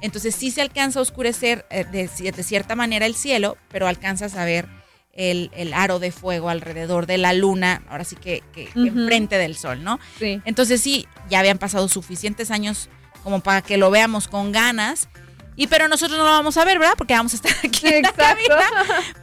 Entonces 0.00 0.34
sí 0.34 0.50
se 0.50 0.62
alcanza 0.62 0.98
a 0.98 1.02
oscurecer 1.02 1.64
eh, 1.70 1.84
de, 1.84 2.08
de, 2.08 2.42
cierta 2.42 2.74
manera 2.74 3.06
el 3.06 3.14
cielo, 3.14 3.56
pero 3.68 3.86
alcanzas 3.86 4.34
a 4.34 4.44
ver 4.44 4.75
el, 5.16 5.72
aro 5.74 5.98
de 5.98 6.12
fuego 6.12 6.48
alrededor 6.48 7.06
de 7.06 7.18
la 7.18 7.32
luna, 7.32 7.82
ahora 7.88 8.04
sí 8.04 8.16
que, 8.16 8.42
enfrente 8.74 9.38
del 9.38 9.56
sol, 9.56 9.82
¿no? 9.82 9.98
Sí. 10.18 10.40
Entonces 10.44 10.80
sí, 10.80 11.06
ya 11.28 11.40
habían 11.40 11.58
pasado 11.58 11.88
suficientes 11.88 12.50
años 12.50 12.88
como 13.24 13.40
para 13.40 13.62
que 13.62 13.76
lo 13.76 13.90
veamos 13.90 14.28
con 14.28 14.52
ganas. 14.52 15.08
Y 15.56 15.68
pero 15.68 15.88
nosotros 15.88 16.18
no 16.18 16.24
lo 16.24 16.30
vamos 16.30 16.58
a 16.58 16.64
ver, 16.64 16.78
¿verdad? 16.78 16.94
Porque 16.98 17.14
vamos 17.14 17.32
a 17.32 17.36
estar 17.36 17.52
aquí 17.64 17.88
en 17.88 18.02
la 18.02 18.14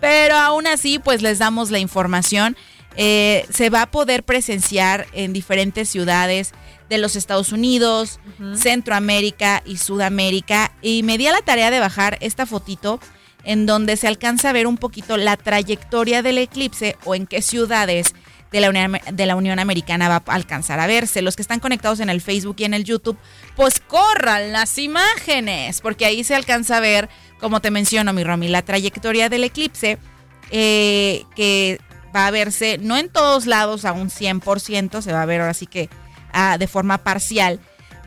Pero 0.01 0.35
aún 0.35 0.67
así, 0.67 1.00
pues 1.00 1.21
les 1.21 1.39
damos 1.39 1.69
la 1.69 1.79
información. 1.79 2.57
Eh, 2.95 3.45
se 3.50 3.69
va 3.69 3.83
a 3.83 3.91
poder 3.91 4.23
presenciar 4.23 5.07
en 5.13 5.31
diferentes 5.31 5.89
ciudades 5.89 6.53
de 6.89 6.97
los 6.97 7.15
Estados 7.15 7.51
Unidos, 7.51 8.19
Centroamérica 8.55 9.63
y 9.65 9.77
Sudamérica. 9.77 10.71
Y 10.81 11.03
me 11.03 11.17
di 11.17 11.27
a 11.27 11.31
la 11.31 11.41
tarea 11.41 11.71
de 11.71 11.79
bajar 11.79 12.17
esta 12.19 12.45
fotito 12.45 13.00
en 13.43 13.65
donde 13.65 13.97
se 13.97 14.07
alcanza 14.07 14.50
a 14.50 14.53
ver 14.53 14.67
un 14.67 14.77
poquito 14.77 15.17
la 15.17 15.38
trayectoria 15.38 16.21
del 16.21 16.38
eclipse 16.38 16.97
o 17.03 17.15
en 17.15 17.27
qué 17.27 17.41
ciudades 17.41 18.13
de 18.53 18.62
la, 19.25 19.35
Unión, 19.35 19.57
Americana 19.59 20.09
va 20.09 20.23
a 20.25 20.35
alcanzar 20.35 20.79
a 20.79 20.85
verse. 20.85 21.23
Los 21.23 21.35
que 21.35 21.41
están 21.41 21.59
conectados 21.59 22.00
en 22.00 22.09
el 22.09 22.21
Facebook 22.21 22.55
y 22.59 22.65
en 22.65 22.75
el 22.75 22.83
YouTube, 22.83 23.17
pues 23.55 23.79
corran 23.79 24.51
las 24.51 24.77
imágenes, 24.77 25.81
porque 25.81 26.05
ahí 26.05 26.23
se 26.23 26.35
alcanza 26.35 26.77
a 26.77 26.79
ver, 26.79 27.09
como 27.39 27.62
te 27.62 27.71
menciono, 27.71 28.13
mi 28.13 28.23
Romy, 28.23 28.47
la 28.50 28.62
trayectoria 28.62 29.27
del 29.27 29.43
eclipse, 29.45 29.97
eh, 30.51 31.23
que 31.35 31.79
va 32.15 32.27
a 32.27 32.31
verse 32.31 32.77
no 32.77 32.97
en 32.97 33.09
todos 33.09 33.47
lados 33.47 33.85
a 33.85 33.91
un 33.91 34.09
100%, 34.12 35.01
se 35.01 35.12
va 35.12 35.23
a 35.23 35.25
ver 35.25 35.41
ahora 35.41 35.55
sí 35.55 35.65
que 35.65 35.89
ah, 36.31 36.57
de 36.59 36.67
forma 36.67 37.00
parcial, 37.00 37.59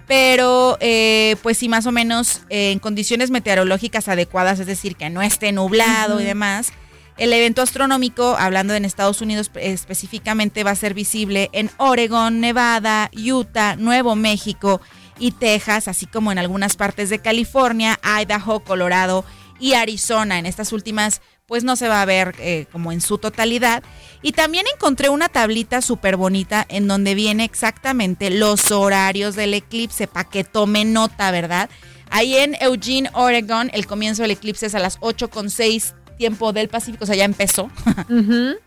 pero 0.07 0.77
eh, 0.81 1.37
pues 1.43 1.59
sí, 1.59 1.69
más 1.69 1.87
o 1.87 1.93
menos 1.93 2.43
eh, 2.49 2.73
en 2.73 2.79
condiciones 2.79 3.31
meteorológicas 3.31 4.09
adecuadas, 4.09 4.61
es 4.61 4.67
decir, 4.67 4.97
que 4.97 5.11
no 5.11 5.23
esté 5.23 5.53
nublado 5.53 6.21
y 6.21 6.25
demás, 6.25 6.73
El 7.19 7.33
evento 7.33 7.63
astronómico, 7.63 8.37
hablando 8.39 8.75
en 8.75 8.85
Estados 8.85 9.23
Unidos 9.23 9.51
específicamente, 9.55 10.65
va 10.65 10.73
a 10.73 10.77
ser 10.77 10.93
visible 10.93 11.49
en 11.53 11.71
Oregon, 11.79 12.41
Nevada, 12.41 13.11
Utah, 13.15 13.75
Nuevo 13.77 14.17
México 14.17 14.83
y 15.19 15.31
Texas, 15.31 15.89
así 15.89 16.05
como 16.05 16.31
en 16.31 16.39
algunas 16.39 16.77
partes 16.77 17.09
de 17.09 17.21
California, 17.21 17.99
Idaho, 18.03 18.61
Colorado 18.61 19.25
y 19.59 19.73
Arizona. 19.73 20.39
En 20.39 20.45
estas 20.45 20.73
últimas, 20.73 21.23
pues 21.47 21.63
no 21.63 21.77
se 21.77 21.89
va 21.89 22.03
a 22.03 22.07
ver 22.07 22.35
eh, 22.41 22.67
como 22.73 22.91
en 22.93 23.01
su 23.01 23.19
totalidad. 23.19 23.83
Y 24.21 24.33
también 24.33 24.67
encontré 24.75 25.09
una 25.09 25.29
tablita 25.29 25.81
súper 25.81 26.17
bonita 26.17 26.67
en 26.69 26.89
donde 26.89 27.15
viene 27.15 27.45
exactamente 27.45 28.31
los 28.31 28.73
horarios 28.73 29.37
del 29.37 29.55
eclipse, 29.55 30.09
para 30.09 30.29
que 30.29 30.43
tome 30.43 30.85
nota, 30.85 31.31
¿verdad? 31.31 31.71
Ahí 32.11 32.37
en 32.37 32.57
Eugene, 32.61 33.11
Oregon, 33.13 33.71
el 33.73 33.87
comienzo 33.87 34.23
del 34.23 34.33
eclipse 34.33 34.67
es 34.67 34.75
a 34.75 34.81
las 34.81 34.99
8.6 35.01 35.95
tiempo 36.19 36.53
del 36.53 36.69
Pacífico, 36.69 37.05
o 37.05 37.07
sea, 37.07 37.17
ya 37.17 37.25
empezó. 37.25 37.71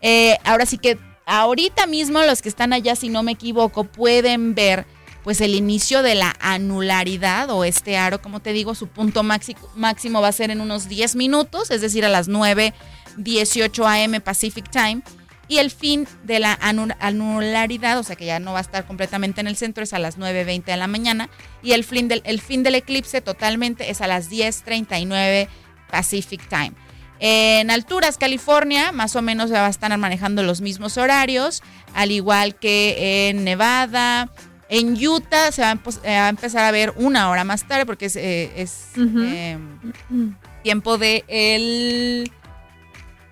Eh, 0.02 0.38
ahora 0.44 0.66
sí 0.66 0.78
que 0.78 0.98
ahorita 1.26 1.86
mismo 1.86 2.22
los 2.22 2.42
que 2.42 2.48
están 2.48 2.72
allá, 2.72 2.96
si 2.96 3.08
no 3.08 3.22
me 3.22 3.32
equivoco, 3.32 3.84
pueden 3.84 4.54
ver 4.54 4.86
pues 5.22 5.40
el 5.40 5.54
inicio 5.54 6.02
de 6.02 6.14
la 6.14 6.34
anularidad 6.40 7.50
o 7.50 7.64
este 7.64 7.96
aro, 7.96 8.22
como 8.22 8.40
te 8.40 8.52
digo, 8.52 8.74
su 8.74 8.88
punto 8.88 9.22
máximo 9.22 10.20
va 10.20 10.28
a 10.28 10.32
ser 10.32 10.50
en 10.50 10.60
unos 10.60 10.88
10 10.88 11.16
minutos, 11.16 11.70
es 11.70 11.80
decir, 11.80 12.04
a 12.04 12.08
las 12.08 12.28
9.18 12.28 14.04
am 14.04 14.20
Pacific 14.20 14.70
Time. 14.70 15.02
Y 15.48 15.58
el 15.58 15.72
fin 15.72 16.06
de 16.22 16.38
la 16.38 16.56
anularidad, 17.00 17.98
o 17.98 18.04
sea 18.04 18.14
que 18.14 18.24
ya 18.24 18.38
no 18.38 18.52
va 18.52 18.58
a 18.58 18.62
estar 18.62 18.86
completamente 18.86 19.40
en 19.40 19.48
el 19.48 19.56
centro, 19.56 19.82
es 19.82 19.92
a 19.92 19.98
las 19.98 20.16
9.20 20.16 20.64
de 20.64 20.76
la 20.76 20.86
mañana. 20.86 21.28
Y 21.60 21.72
el 21.72 21.82
fin 21.82 22.06
del, 22.06 22.22
el 22.24 22.40
fin 22.40 22.62
del 22.62 22.76
eclipse 22.76 23.20
totalmente 23.20 23.90
es 23.90 24.00
a 24.00 24.06
las 24.06 24.30
10.39 24.30 25.48
Pacific 25.90 26.48
Time. 26.48 26.72
En 27.18 27.70
alturas, 27.70 28.16
California, 28.16 28.92
más 28.92 29.14
o 29.14 29.22
menos 29.22 29.52
va 29.52 29.66
a 29.66 29.70
estar 29.70 29.96
manejando 29.98 30.42
los 30.42 30.62
mismos 30.62 30.96
horarios, 30.96 31.62
al 31.94 32.12
igual 32.12 32.54
que 32.54 33.28
en 33.28 33.44
Nevada. 33.44 34.30
En 34.70 34.96
Utah 35.04 35.50
se 35.50 35.62
va 35.62 35.68
a, 36.04 36.28
empezar 36.28 36.64
a 36.64 36.70
ver 36.70 36.94
una 36.96 37.28
hora 37.28 37.42
más 37.42 37.66
tarde 37.66 37.84
porque 37.84 38.06
es, 38.06 38.16
eh, 38.16 38.66
em, 38.96 40.36
tiempo 40.62 40.96
de 40.96 41.24
el 41.26 42.30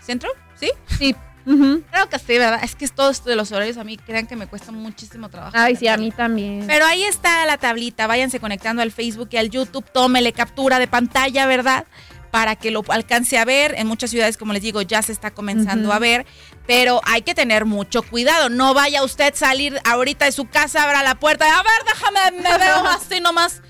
centro, 0.00 0.30
¿sí? 0.59 0.71
Sí. 0.99 1.14
Creo 1.45 2.09
que 2.11 2.18
sí, 2.18 2.37
¿verdad? 2.37 2.61
Es 2.62 2.75
que 2.75 2.85
es 2.85 2.92
todo 2.92 3.09
esto 3.09 3.30
de 3.30 3.37
los 3.37 3.52
horarios 3.52 3.78
a 3.78 3.85
mí, 3.85 3.97
crean 3.97 4.26
que 4.26 4.37
me 4.37 4.47
cuesta 4.47 4.71
muchísimo 4.71 5.30
trabajo. 5.30 5.57
Ay, 5.57 5.76
sí, 5.76 5.88
a 5.88 5.97
mí 5.97 6.11
también. 6.11 6.64
Pero 6.66 6.85
ahí 6.85 7.04
está 7.04 7.47
la 7.47 7.57
tablita, 7.57 8.07
váyanse 8.07 8.38
conectando 8.38 8.83
al 8.83 8.92
Facebook 8.92 9.28
y 9.33 9.38
al 9.38 9.49
YouTube, 9.49 9.85
tómele 9.90 10.33
captura 10.35 10.78
de 10.78 10.88
pantalla, 10.88 11.47
¿verdad? 11.47 11.87
Para 12.30 12.56
que 12.56 12.70
lo 12.70 12.82
alcance 12.88 13.38
a 13.38 13.44
ver. 13.44 13.75
En 13.76 13.87
muchas 13.87 14.11
ciudades, 14.11 14.37
como 14.37 14.52
les 14.52 14.62
digo, 14.62 14.82
ya 14.82 15.02
se 15.02 15.12
está 15.12 15.30
comenzando 15.30 15.92
a 15.92 15.99
ver, 15.99 16.26
pero 16.66 17.00
hay 17.04 17.23
que 17.23 17.35
tener 17.35 17.64
mucho 17.64 18.02
cuidado. 18.02 18.49
No 18.49 18.75
vaya 18.75 19.02
usted 19.02 19.32
a 19.32 19.37
salir 19.37 19.78
ahorita 19.85 20.25
de 20.25 20.32
su 20.32 20.47
casa, 20.47 20.85
abra 20.85 21.02
la 21.02 21.14
puerta, 21.14 21.44
a 21.47 21.62
ver, 21.62 21.85
déjame, 21.87 22.42
me 22.42 22.58
veo 22.58 22.87
así 22.87 23.20
nomás. 23.20 23.62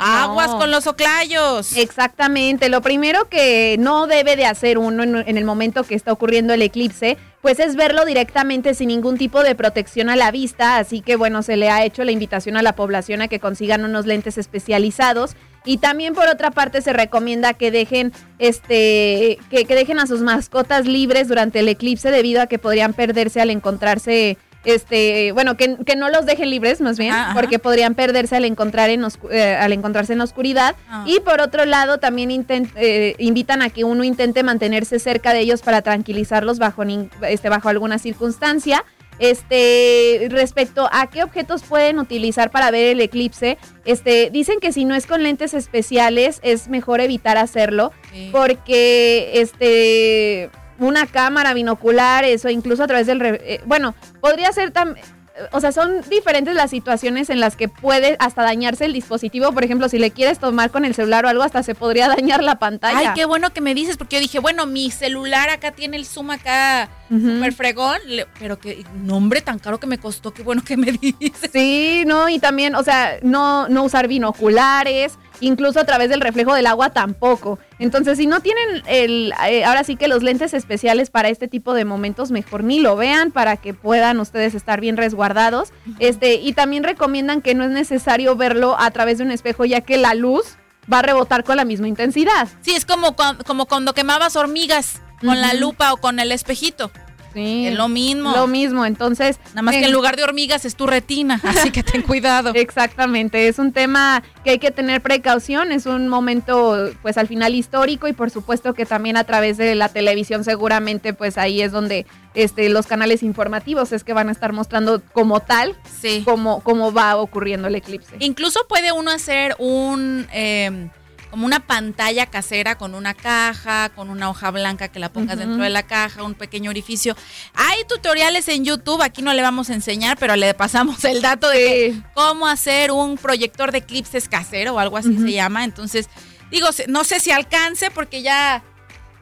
Aguas 0.00 0.50
con 0.52 0.70
los 0.70 0.86
oclayos. 0.86 1.76
Exactamente. 1.76 2.68
Lo 2.68 2.80
primero 2.80 3.28
que 3.28 3.76
no 3.78 4.06
debe 4.06 4.34
de 4.36 4.46
hacer 4.46 4.78
uno 4.78 5.02
en, 5.02 5.36
el 5.36 5.44
momento 5.44 5.84
que 5.84 5.94
está 5.94 6.12
ocurriendo 6.12 6.54
el 6.54 6.62
eclipse, 6.62 7.18
pues 7.42 7.60
es 7.60 7.76
verlo 7.76 8.06
directamente 8.06 8.74
sin 8.74 8.88
ningún 8.88 9.18
tipo 9.18 9.42
de 9.42 9.54
protección 9.54 10.08
a 10.08 10.16
la 10.16 10.30
vista. 10.30 10.78
Así 10.78 11.02
que 11.02 11.16
bueno, 11.16 11.42
se 11.42 11.56
le 11.56 11.70
ha 11.70 11.84
hecho 11.84 12.04
la 12.04 12.12
invitación 12.12 12.56
a 12.56 12.62
la 12.62 12.74
población 12.74 13.20
a 13.20 13.28
que 13.28 13.40
consigan 13.40 13.84
unos 13.84 14.06
lentes 14.06 14.38
especializados 14.38 15.36
y 15.64 15.78
también 15.78 16.14
por 16.14 16.28
otra 16.28 16.50
parte 16.50 16.82
se 16.82 16.92
recomienda 16.92 17.54
que 17.54 17.70
dejen 17.70 18.12
este 18.38 19.38
que, 19.50 19.64
dejen 19.64 19.98
a 19.98 20.06
sus 20.06 20.20
mascotas 20.20 20.86
libres 20.86 21.28
durante 21.28 21.60
el 21.60 21.68
eclipse 21.68 22.10
debido 22.10 22.40
a 22.42 22.46
que 22.46 22.58
podrían 22.58 22.92
perderse 22.92 23.40
al 23.40 23.50
encontrarse 23.50 24.38
este 24.64 25.32
bueno 25.32 25.56
que, 25.56 25.78
no 25.96 26.10
los 26.10 26.26
dejen 26.26 26.50
libres 26.50 26.80
más 26.80 26.98
bien 26.98 27.12
ah, 27.14 27.32
porque 27.34 27.58
podrían 27.58 27.94
perderse 27.94 28.36
al 28.36 28.44
encontrar 28.44 28.90
en 28.90 29.06
eh, 29.30 29.54
al 29.54 29.72
encontrarse 29.72 30.12
en 30.12 30.20
oscuridad. 30.20 30.76
Ah. 30.88 31.04
y 31.06 31.20
por 31.20 31.40
otro 31.40 31.64
lado 31.64 31.98
también 31.98 32.46
eh, 32.48 33.14
invitan 33.18 33.62
a 33.62 33.70
que 33.70 33.84
uno 33.84 34.04
intente 34.04 34.42
mantenerse 34.42 34.98
cerca 34.98 35.32
de 35.32 35.40
ellos 35.40 35.62
para 35.62 35.82
tranquilizarlos 35.82 36.58
bajo 36.58 36.82
este 37.22 37.48
bajo 37.48 37.68
alguna 37.68 37.98
circunstancia 37.98 38.84
este, 39.20 40.26
respecto 40.30 40.88
a 40.90 41.08
qué 41.08 41.22
objetos 41.22 41.62
pueden 41.62 41.98
utilizar 41.98 42.50
para 42.50 42.70
ver 42.70 42.86
el 42.86 43.00
eclipse, 43.00 43.58
este, 43.84 44.30
dicen 44.30 44.58
que 44.60 44.72
si 44.72 44.84
no 44.84 44.94
es 44.94 45.06
con 45.06 45.22
lentes 45.22 45.54
especiales 45.54 46.40
es 46.42 46.68
mejor 46.68 47.00
evitar 47.00 47.38
hacerlo 47.38 47.92
porque 48.32 49.30
este 49.34 50.50
una 50.78 51.06
cámara 51.06 51.52
binocular, 51.52 52.24
eso 52.24 52.48
incluso 52.48 52.82
a 52.82 52.86
través 52.86 53.06
del 53.06 53.20
eh, 53.22 53.60
bueno, 53.66 53.94
podría 54.20 54.50
ser 54.52 54.70
también 54.70 55.04
o 55.52 55.60
sea, 55.60 55.72
son 55.72 56.02
diferentes 56.08 56.54
las 56.54 56.70
situaciones 56.70 57.30
en 57.30 57.40
las 57.40 57.56
que 57.56 57.68
puede 57.68 58.16
hasta 58.18 58.42
dañarse 58.42 58.84
el 58.84 58.92
dispositivo. 58.92 59.52
Por 59.52 59.64
ejemplo, 59.64 59.88
si 59.88 59.98
le 59.98 60.10
quieres 60.10 60.38
tomar 60.38 60.70
con 60.70 60.84
el 60.84 60.94
celular 60.94 61.24
o 61.24 61.28
algo, 61.28 61.42
hasta 61.42 61.62
se 61.62 61.74
podría 61.74 62.08
dañar 62.16 62.42
la 62.42 62.58
pantalla. 62.58 62.98
Ay, 62.98 63.08
qué 63.14 63.24
bueno 63.24 63.50
que 63.50 63.60
me 63.60 63.74
dices, 63.74 63.96
porque 63.96 64.16
yo 64.16 64.20
dije, 64.20 64.38
bueno, 64.38 64.66
mi 64.66 64.90
celular 64.90 65.50
acá 65.50 65.72
tiene 65.72 65.96
el 65.96 66.06
zoom 66.06 66.30
acá 66.30 66.88
super 67.08 67.52
fregón, 67.52 67.98
pero 68.38 68.58
que 68.58 68.84
nombre 69.02 69.40
tan 69.40 69.58
caro 69.58 69.80
que 69.80 69.88
me 69.88 69.98
costó, 69.98 70.32
qué 70.32 70.42
bueno 70.42 70.62
que 70.64 70.76
me 70.76 70.92
dices. 71.20 71.50
Sí, 71.52 72.04
no, 72.06 72.28
y 72.28 72.38
también, 72.38 72.74
o 72.74 72.84
sea, 72.84 73.18
no, 73.22 73.68
no 73.68 73.82
usar 73.84 74.06
binoculares 74.06 75.18
incluso 75.40 75.80
a 75.80 75.84
través 75.84 76.08
del 76.08 76.20
reflejo 76.20 76.54
del 76.54 76.66
agua 76.66 76.90
tampoco. 76.90 77.58
Entonces, 77.78 78.18
si 78.18 78.26
no 78.26 78.40
tienen 78.40 78.82
el, 78.86 79.32
eh, 79.48 79.64
ahora 79.64 79.84
sí 79.84 79.96
que 79.96 80.08
los 80.08 80.22
lentes 80.22 80.54
especiales 80.54 81.10
para 81.10 81.28
este 81.28 81.48
tipo 81.48 81.74
de 81.74 81.84
momentos, 81.84 82.30
mejor 82.30 82.64
ni 82.64 82.80
lo 82.80 82.96
vean 82.96 83.30
para 83.30 83.56
que 83.56 83.74
puedan 83.74 84.20
ustedes 84.20 84.54
estar 84.54 84.80
bien 84.80 84.96
resguardados. 84.96 85.72
Este, 85.98 86.34
y 86.34 86.52
también 86.52 86.84
recomiendan 86.84 87.42
que 87.42 87.54
no 87.54 87.64
es 87.64 87.70
necesario 87.70 88.36
verlo 88.36 88.76
a 88.78 88.90
través 88.90 89.18
de 89.18 89.24
un 89.24 89.30
espejo, 89.30 89.64
ya 89.64 89.80
que 89.80 89.96
la 89.96 90.14
luz 90.14 90.56
va 90.92 91.00
a 91.00 91.02
rebotar 91.02 91.44
con 91.44 91.56
la 91.56 91.64
misma 91.64 91.88
intensidad. 91.88 92.48
Sí, 92.60 92.72
es 92.72 92.84
como, 92.84 93.14
como 93.46 93.66
cuando 93.66 93.94
quemabas 93.94 94.36
hormigas 94.36 95.00
con 95.20 95.40
la 95.40 95.54
lupa 95.54 95.92
o 95.92 95.98
con 95.98 96.18
el 96.18 96.32
espejito. 96.32 96.90
Sí. 97.32 97.68
Es 97.68 97.74
lo 97.76 97.88
mismo. 97.88 98.32
Lo 98.34 98.46
mismo, 98.46 98.84
entonces. 98.84 99.38
Nada 99.50 99.62
más 99.62 99.74
que 99.74 99.84
en 99.84 99.92
lugar 99.92 100.16
de 100.16 100.24
hormigas 100.24 100.64
es 100.64 100.74
tu 100.74 100.86
retina, 100.86 101.40
así 101.44 101.70
que 101.70 101.82
ten 101.82 102.02
cuidado. 102.02 102.52
Exactamente, 102.54 103.48
es 103.48 103.58
un 103.58 103.72
tema 103.72 104.22
que 104.44 104.50
hay 104.50 104.58
que 104.58 104.70
tener 104.70 105.00
precaución, 105.00 105.72
es 105.72 105.86
un 105.86 106.08
momento, 106.08 106.90
pues 107.02 107.18
al 107.18 107.28
final 107.28 107.54
histórico 107.54 108.08
y 108.08 108.12
por 108.12 108.30
supuesto 108.30 108.74
que 108.74 108.86
también 108.86 109.16
a 109.16 109.24
través 109.24 109.56
de 109.56 109.74
la 109.74 109.88
televisión 109.88 110.44
seguramente, 110.44 111.12
pues 111.12 111.38
ahí 111.38 111.62
es 111.62 111.72
donde 111.72 112.06
este, 112.34 112.68
los 112.68 112.86
canales 112.86 113.22
informativos 113.22 113.92
es 113.92 114.04
que 114.04 114.12
van 114.12 114.28
a 114.28 114.32
estar 114.32 114.52
mostrando 114.52 115.02
como 115.12 115.40
tal 115.40 115.76
sí. 116.00 116.22
cómo, 116.24 116.62
cómo 116.62 116.92
va 116.92 117.16
ocurriendo 117.16 117.68
el 117.68 117.74
eclipse. 117.74 118.16
Incluso 118.20 118.60
puede 118.68 118.92
uno 118.92 119.10
hacer 119.10 119.54
un... 119.58 120.26
Eh, 120.32 120.90
como 121.30 121.46
una 121.46 121.60
pantalla 121.60 122.26
casera 122.26 122.76
con 122.76 122.94
una 122.94 123.14
caja, 123.14 123.90
con 123.90 124.10
una 124.10 124.28
hoja 124.28 124.50
blanca 124.50 124.88
que 124.88 124.98
la 124.98 125.12
pongas 125.12 125.38
dentro 125.38 125.62
de 125.62 125.70
la 125.70 125.84
caja, 125.84 126.24
un 126.24 126.34
pequeño 126.34 126.70
orificio. 126.70 127.16
Hay 127.54 127.84
tutoriales 127.84 128.48
en 128.48 128.64
YouTube, 128.64 129.02
aquí 129.02 129.22
no 129.22 129.32
le 129.32 129.42
vamos 129.42 129.70
a 129.70 129.74
enseñar, 129.74 130.18
pero 130.18 130.36
le 130.36 130.52
pasamos 130.54 131.04
el 131.04 131.22
dato 131.22 131.48
de 131.48 132.00
cómo 132.14 132.46
hacer 132.46 132.90
un 132.90 133.16
proyector 133.16 133.72
de 133.72 133.78
eclipses 133.78 134.28
casero 134.28 134.74
o 134.74 134.78
algo 134.78 134.96
así 134.96 135.16
se 135.16 135.32
llama. 135.32 135.64
Entonces, 135.64 136.08
digo, 136.50 136.68
no 136.88 137.04
sé 137.04 137.20
si 137.20 137.30
alcance 137.30 137.90
porque 137.90 138.22
ya 138.22 138.62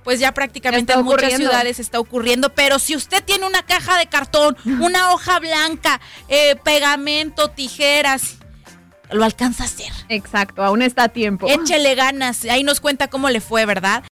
pues 0.04 0.20
ya 0.20 0.32
prácticamente 0.32 0.94
en 0.94 1.02
muchas 1.04 1.34
ciudades 1.34 1.78
está 1.78 2.00
ocurriendo. 2.00 2.54
Pero 2.54 2.78
si 2.78 2.96
usted 2.96 3.22
tiene 3.22 3.46
una 3.46 3.62
caja 3.62 3.98
de 3.98 4.06
cartón, 4.06 4.56
una 4.80 5.12
hoja 5.12 5.38
blanca, 5.38 6.00
eh, 6.28 6.56
pegamento, 6.64 7.48
tijeras 7.50 8.38
lo 9.10 9.24
alcanza 9.24 9.64
a 9.64 9.66
hacer. 9.66 9.92
Exacto, 10.08 10.64
aún 10.64 10.82
está 10.82 11.04
a 11.04 11.08
tiempo. 11.08 11.46
Échele 11.48 11.94
ganas, 11.94 12.44
ahí 12.44 12.62
nos 12.62 12.80
cuenta 12.80 13.08
cómo 13.08 13.30
le 13.30 13.40
fue, 13.40 13.66
¿verdad? 13.66 14.04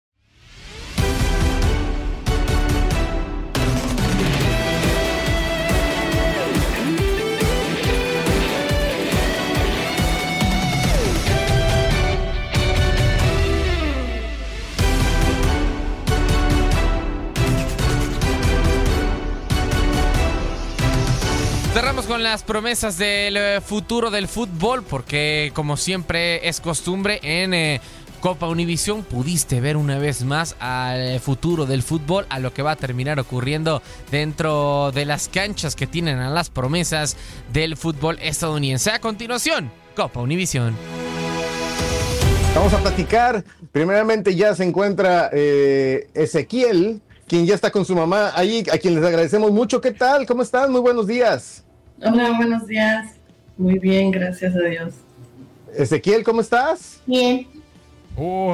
Cerramos 21.76 22.06
con 22.06 22.22
las 22.22 22.42
promesas 22.42 22.96
del 22.96 23.36
eh, 23.36 23.60
futuro 23.60 24.10
del 24.10 24.28
fútbol, 24.28 24.82
porque 24.82 25.52
como 25.52 25.76
siempre 25.76 26.48
es 26.48 26.62
costumbre 26.62 27.20
en 27.22 27.52
eh, 27.52 27.82
Copa 28.20 28.48
Univisión 28.48 29.02
pudiste 29.02 29.60
ver 29.60 29.76
una 29.76 29.98
vez 29.98 30.24
más 30.24 30.56
al 30.58 31.20
futuro 31.20 31.66
del 31.66 31.82
fútbol, 31.82 32.24
a 32.30 32.38
lo 32.38 32.54
que 32.54 32.62
va 32.62 32.70
a 32.70 32.76
terminar 32.76 33.20
ocurriendo 33.20 33.82
dentro 34.10 34.90
de 34.90 35.04
las 35.04 35.28
canchas 35.28 35.76
que 35.76 35.86
tienen 35.86 36.18
a 36.18 36.30
las 36.30 36.48
promesas 36.48 37.18
del 37.52 37.76
fútbol 37.76 38.18
estadounidense. 38.22 38.90
A 38.90 38.98
continuación, 38.98 39.70
Copa 39.94 40.20
Univisión. 40.20 40.74
Vamos 42.54 42.72
a 42.72 42.78
platicar. 42.78 43.44
Primeramente 43.70 44.34
ya 44.34 44.54
se 44.54 44.64
encuentra 44.64 45.28
eh, 45.30 46.08
Ezequiel 46.14 47.02
quien 47.28 47.44
ya 47.44 47.54
está 47.54 47.70
con 47.70 47.84
su 47.84 47.94
mamá 47.94 48.32
ahí, 48.34 48.64
a 48.72 48.78
quien 48.78 48.94
les 48.94 49.04
agradecemos 49.04 49.50
mucho. 49.50 49.82
¿Qué 49.82 49.90
tal? 49.90 50.24
¿Cómo 50.24 50.42
están? 50.42 50.72
Muy 50.72 50.80
buenos 50.80 51.06
días. 51.06 51.65
Hola, 52.02 52.36
buenos 52.36 52.66
días. 52.66 53.14
Muy 53.56 53.78
bien, 53.78 54.10
gracias 54.10 54.54
a 54.54 54.60
Dios. 54.60 54.94
Ezequiel, 55.74 56.22
¿cómo 56.24 56.42
estás? 56.42 57.00
Bien. 57.06 57.46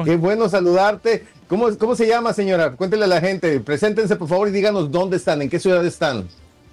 Qué 0.05 0.15
bueno 0.15 0.47
saludarte. 0.47 1.25
¿Cómo, 1.47 1.67
¿Cómo 1.77 1.95
se 1.95 2.07
llama, 2.07 2.33
señora? 2.33 2.71
Cuéntele 2.71 3.03
a 3.03 3.07
la 3.07 3.19
gente. 3.19 3.59
Preséntense, 3.59 4.15
por 4.15 4.29
favor, 4.29 4.47
y 4.47 4.51
díganos 4.51 4.89
dónde 4.91 5.17
están, 5.17 5.41
en 5.41 5.49
qué 5.49 5.59
ciudad 5.59 5.85
están. 5.85 6.27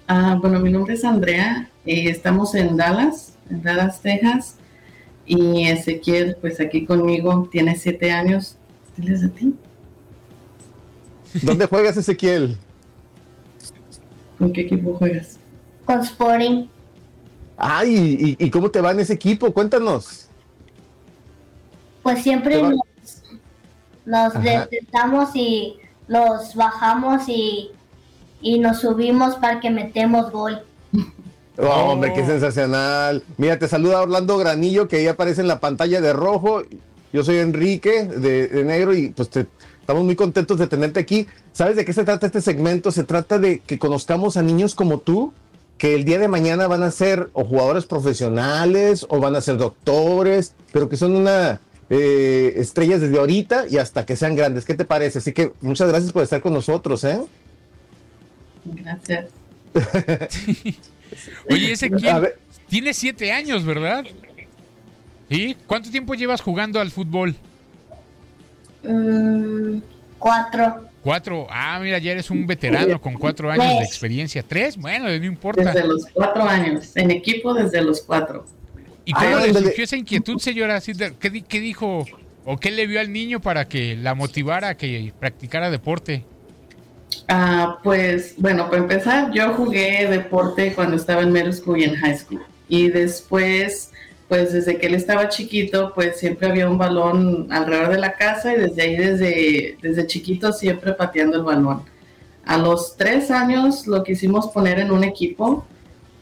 Ah, 0.07 0.37
bueno, 0.41 0.59
mi 0.59 0.71
nombre 0.71 0.93
es 0.93 1.03
Andrea. 1.03 1.69
y 1.85 2.07
estamos 2.07 2.55
en 2.55 2.77
Dallas, 2.77 3.33
en 3.49 3.61
Dallas, 3.61 4.01
Texas. 4.01 4.55
Y 5.25 5.67
Ezequiel, 5.67 6.37
pues 6.39 6.59
aquí 6.59 6.85
conmigo, 6.85 7.49
tiene 7.51 7.75
siete 7.75 8.11
años. 8.11 8.55
¿Diles 8.95 9.23
a 9.23 9.29
ti? 9.29 9.53
¿Dónde 11.43 11.65
juegas, 11.65 11.97
Ezequiel? 11.97 12.57
¿Con 14.37 14.51
qué 14.51 14.61
equipo 14.61 14.95
juegas? 14.95 15.37
Con 15.91 16.01
Sporting. 16.01 16.67
Ay, 17.57 18.37
¿y, 18.39 18.45
y 18.45 18.49
cómo 18.49 18.71
te 18.71 18.79
va 18.79 18.91
en 18.91 19.01
ese 19.01 19.13
equipo? 19.13 19.51
Cuéntanos. 19.51 20.27
Pues 22.01 22.23
siempre 22.23 22.61
nos, 22.61 22.79
nos 24.05 24.33
despertamos 24.41 25.35
y 25.35 25.75
los 26.07 26.55
bajamos 26.55 27.27
y, 27.27 27.71
y 28.41 28.59
nos 28.59 28.79
subimos 28.79 29.35
para 29.35 29.59
que 29.59 29.69
metemos 29.69 30.31
gol. 30.31 30.61
Oh, 31.57 31.91
hombre, 31.91 32.13
qué 32.13 32.25
sensacional. 32.25 33.23
Mira, 33.37 33.59
te 33.59 33.67
saluda 33.67 34.01
Orlando 34.01 34.37
Granillo, 34.37 34.87
que 34.87 34.95
ahí 34.95 35.07
aparece 35.07 35.41
en 35.41 35.47
la 35.49 35.59
pantalla 35.59 36.01
de 36.01 36.11
rojo. 36.13 36.63
Yo 37.13 37.23
soy 37.23 37.37
Enrique, 37.37 38.05
de, 38.05 38.47
de 38.47 38.63
negro, 38.63 38.95
y 38.95 39.09
pues 39.09 39.29
te- 39.29 39.45
estamos 39.79 40.03
muy 40.03 40.15
contentos 40.15 40.57
de 40.57 40.65
tenerte 40.65 41.01
aquí. 41.01 41.27
¿Sabes 41.51 41.75
de 41.75 41.85
qué 41.85 41.93
se 41.93 42.03
trata 42.05 42.25
este 42.25 42.41
segmento? 42.41 42.89
Se 42.89 43.03
trata 43.03 43.37
de 43.37 43.59
que 43.59 43.77
conozcamos 43.77 44.37
a 44.37 44.41
niños 44.41 44.73
como 44.73 44.99
tú, 44.99 45.33
que 45.81 45.95
el 45.95 46.05
día 46.05 46.19
de 46.19 46.27
mañana 46.27 46.67
van 46.67 46.83
a 46.83 46.91
ser 46.91 47.31
o 47.33 47.43
jugadores 47.43 47.87
profesionales 47.87 49.03
o 49.09 49.19
van 49.19 49.35
a 49.35 49.41
ser 49.41 49.57
doctores, 49.57 50.53
pero 50.71 50.87
que 50.87 50.95
son 50.95 51.15
una 51.15 51.59
eh, 51.89 52.53
estrellas 52.57 53.01
desde 53.01 53.17
ahorita 53.17 53.65
y 53.67 53.79
hasta 53.79 54.05
que 54.05 54.15
sean 54.15 54.35
grandes. 54.35 54.63
¿Qué 54.63 54.75
te 54.75 54.85
parece? 54.85 55.17
Así 55.17 55.33
que 55.33 55.53
muchas 55.59 55.89
gracias 55.89 56.11
por 56.11 56.21
estar 56.21 56.39
con 56.39 56.53
nosotros, 56.53 57.03
¿eh? 57.03 57.19
Gracias. 58.63 59.31
Oye, 61.49 61.71
ese 61.71 61.89
tiene 62.69 62.93
siete 62.93 63.31
años, 63.31 63.65
¿verdad? 63.65 64.05
¿Sí? 65.31 65.57
¿Cuánto 65.65 65.89
tiempo 65.89 66.13
llevas 66.13 66.41
jugando 66.41 66.79
al 66.79 66.91
fútbol? 66.91 67.35
Mm, 68.83 69.79
cuatro. 70.19 70.90
Cuatro. 71.03 71.47
Ah, 71.49 71.79
mira, 71.81 71.97
ya 71.97 72.11
eres 72.11 72.29
un 72.29 72.45
veterano 72.45 73.01
con 73.01 73.13
cuatro 73.13 73.49
años 73.51 73.79
de 73.79 73.83
experiencia. 73.85 74.43
Tres, 74.47 74.77
bueno, 74.77 75.07
no 75.07 75.25
importa. 75.25 75.73
Desde 75.73 75.87
los 75.87 76.05
cuatro 76.13 76.43
años. 76.43 76.95
En 76.95 77.09
equipo 77.11 77.53
desde 77.53 77.81
los 77.81 78.01
cuatro. 78.01 78.45
¿Y 79.03 79.13
cómo 79.13 79.25
le 79.25 79.33
Ándale. 79.47 79.53
surgió 79.67 79.83
esa 79.83 79.97
inquietud, 79.97 80.37
señora? 80.37 80.79
¿Qué, 81.19 81.29
di- 81.31 81.41
qué 81.41 81.59
dijo 81.59 82.05
o 82.45 82.57
qué 82.57 82.69
le 82.71 82.85
vio 82.85 82.99
al 82.99 83.11
niño 83.11 83.39
para 83.41 83.67
que 83.67 83.95
la 83.95 84.13
motivara 84.13 84.69
a 84.69 84.77
que 84.77 85.11
practicara 85.19 85.71
deporte? 85.71 86.23
Ah, 87.27 87.79
pues 87.83 88.35
bueno, 88.37 88.69
para 88.69 88.83
empezar, 88.83 89.31
yo 89.33 89.53
jugué 89.53 90.07
deporte 90.07 90.73
cuando 90.73 90.97
estaba 90.97 91.23
en 91.23 91.31
middle 91.31 91.51
school 91.53 91.79
y 91.79 91.83
en 91.85 91.95
high 91.95 92.17
school. 92.17 92.41
Y 92.69 92.89
después, 92.89 93.91
pues 94.31 94.53
desde 94.53 94.77
que 94.77 94.87
él 94.87 94.95
estaba 94.95 95.27
chiquito, 95.27 95.91
pues 95.93 96.17
siempre 96.17 96.47
había 96.47 96.69
un 96.69 96.77
balón 96.77 97.47
alrededor 97.51 97.89
de 97.89 97.99
la 97.99 98.13
casa 98.13 98.53
y 98.53 98.59
desde 98.59 98.81
ahí, 98.81 98.95
desde, 98.95 99.77
desde 99.81 100.07
chiquito, 100.07 100.53
siempre 100.53 100.93
pateando 100.93 101.35
el 101.35 101.43
balón. 101.43 101.83
A 102.45 102.57
los 102.57 102.95
tres 102.95 103.29
años 103.29 103.87
lo 103.87 104.05
quisimos 104.05 104.47
poner 104.47 104.79
en 104.79 104.91
un 104.91 105.03
equipo, 105.03 105.65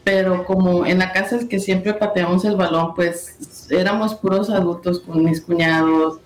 pero 0.02 0.44
como 0.44 0.84
en 0.84 0.98
la 0.98 1.12
casa 1.12 1.36
es 1.36 1.44
que 1.44 1.60
siempre 1.60 1.94
pateamos 1.94 2.44
el 2.44 2.56
balón, 2.56 2.96
pues 2.96 3.68
éramos 3.70 4.16
puros 4.16 4.50
adultos 4.50 4.98
con 4.98 5.22
mis 5.22 5.40
cuñados, 5.40 6.18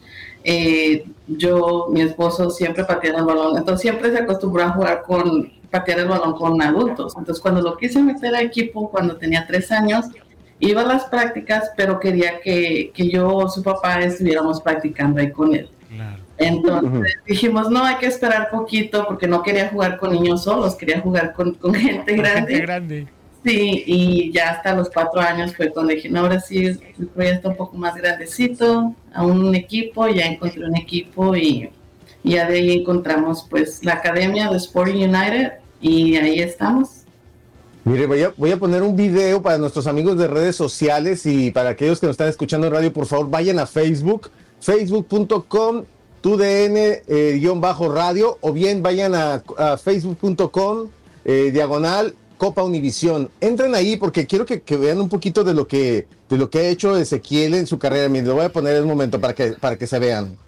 eh, 0.42 1.04
yo, 1.26 1.88
mi 1.90 2.00
esposo 2.00 2.48
siempre 2.48 2.84
pateaba 2.84 3.18
el 3.18 3.26
balón, 3.26 3.58
entonces 3.58 3.82
siempre 3.82 4.10
se 4.10 4.20
acostumbró 4.22 4.62
a 4.62 4.70
jugar 4.70 5.02
con, 5.02 5.52
patear 5.74 5.98
el 5.98 6.08
balón 6.08 6.34
con 6.34 6.62
adultos. 6.62 7.14
Entonces 7.18 7.42
cuando 7.42 7.60
lo 7.60 7.76
quise 7.76 8.00
meter 8.00 8.34
a 8.34 8.40
equipo, 8.40 8.90
cuando 8.90 9.16
tenía 9.16 9.44
tres 9.46 9.72
años, 9.72 10.06
iba 10.64 10.82
a 10.82 10.86
las 10.86 11.04
prácticas, 11.04 11.70
pero 11.76 12.00
quería 12.00 12.40
que, 12.40 12.90
que 12.94 13.08
yo 13.08 13.28
o 13.28 13.48
su 13.48 13.62
papá 13.62 14.00
estuviéramos 14.00 14.60
practicando 14.60 15.20
ahí 15.20 15.30
con 15.30 15.54
él. 15.54 15.68
Entonces 16.36 17.16
dijimos, 17.26 17.70
no, 17.70 17.84
hay 17.84 17.96
que 17.96 18.06
esperar 18.06 18.50
poquito 18.50 19.06
porque 19.06 19.28
no 19.28 19.42
quería 19.42 19.68
jugar 19.68 19.98
con 19.98 20.12
niños 20.12 20.44
solos, 20.44 20.74
quería 20.74 21.00
jugar 21.00 21.32
con, 21.32 21.54
con 21.54 21.74
gente 21.74 22.16
grande. 22.16 22.52
Gente 22.54 22.66
grande. 22.66 23.06
Sí, 23.44 23.84
y 23.86 24.32
ya 24.32 24.50
hasta 24.50 24.74
los 24.74 24.88
cuatro 24.88 25.20
años 25.20 25.54
fue 25.54 25.70
cuando 25.70 25.92
dije, 25.92 26.08
no, 26.08 26.20
ahora 26.20 26.40
sí, 26.40 26.64
el 26.64 27.08
proyecto 27.14 27.50
un 27.50 27.56
poco 27.56 27.76
más 27.76 27.94
grandecito, 27.94 28.94
a 29.12 29.22
un 29.22 29.54
equipo, 29.54 30.08
ya 30.08 30.24
encontré 30.24 30.64
un 30.64 30.76
equipo 30.76 31.36
y 31.36 31.68
ya 32.22 32.48
de 32.48 32.56
ahí 32.56 32.72
encontramos 32.80 33.46
pues 33.48 33.84
la 33.84 33.94
academia 33.94 34.48
de 34.48 34.56
Sporting 34.56 35.08
United 35.08 35.52
y 35.82 36.16
ahí 36.16 36.40
estamos. 36.40 37.03
Mire, 37.84 38.06
voy 38.06 38.22
a, 38.22 38.32
voy 38.38 38.50
a 38.50 38.58
poner 38.58 38.82
un 38.82 38.96
video 38.96 39.42
para 39.42 39.58
nuestros 39.58 39.86
amigos 39.86 40.16
de 40.16 40.26
redes 40.26 40.56
sociales 40.56 41.26
y 41.26 41.50
para 41.50 41.68
aquellos 41.70 42.00
que 42.00 42.06
nos 42.06 42.14
están 42.14 42.28
escuchando 42.28 42.66
en 42.66 42.72
radio, 42.72 42.90
por 42.90 43.04
favor, 43.04 43.28
vayan 43.28 43.58
a 43.58 43.66
Facebook, 43.66 44.30
facebook.com, 44.58 45.84
tudn-radio, 46.22 48.38
o 48.40 48.52
bien 48.54 48.82
vayan 48.82 49.14
a, 49.14 49.42
a 49.58 49.76
facebook.com, 49.76 50.88
eh, 51.26 51.50
diagonal, 51.52 52.14
Copa 52.38 52.62
Univisión. 52.62 53.28
Entren 53.42 53.74
ahí 53.74 53.98
porque 53.98 54.26
quiero 54.26 54.46
que, 54.46 54.62
que 54.62 54.78
vean 54.78 55.02
un 55.02 55.10
poquito 55.10 55.44
de 55.44 55.52
lo 55.52 55.68
que, 55.68 56.06
de 56.30 56.38
lo 56.38 56.48
que 56.48 56.60
ha 56.60 56.68
hecho 56.68 56.96
Ezequiel 56.96 57.52
en 57.52 57.66
su 57.66 57.78
carrera. 57.78 58.08
Mire, 58.08 58.24
lo 58.24 58.36
voy 58.36 58.46
a 58.46 58.48
poner 58.48 58.76
en 58.76 58.84
un 58.84 58.88
momento 58.88 59.20
para 59.20 59.34
que, 59.34 59.56
para 59.60 59.76
que 59.76 59.86
se 59.86 59.98
vean. 59.98 60.38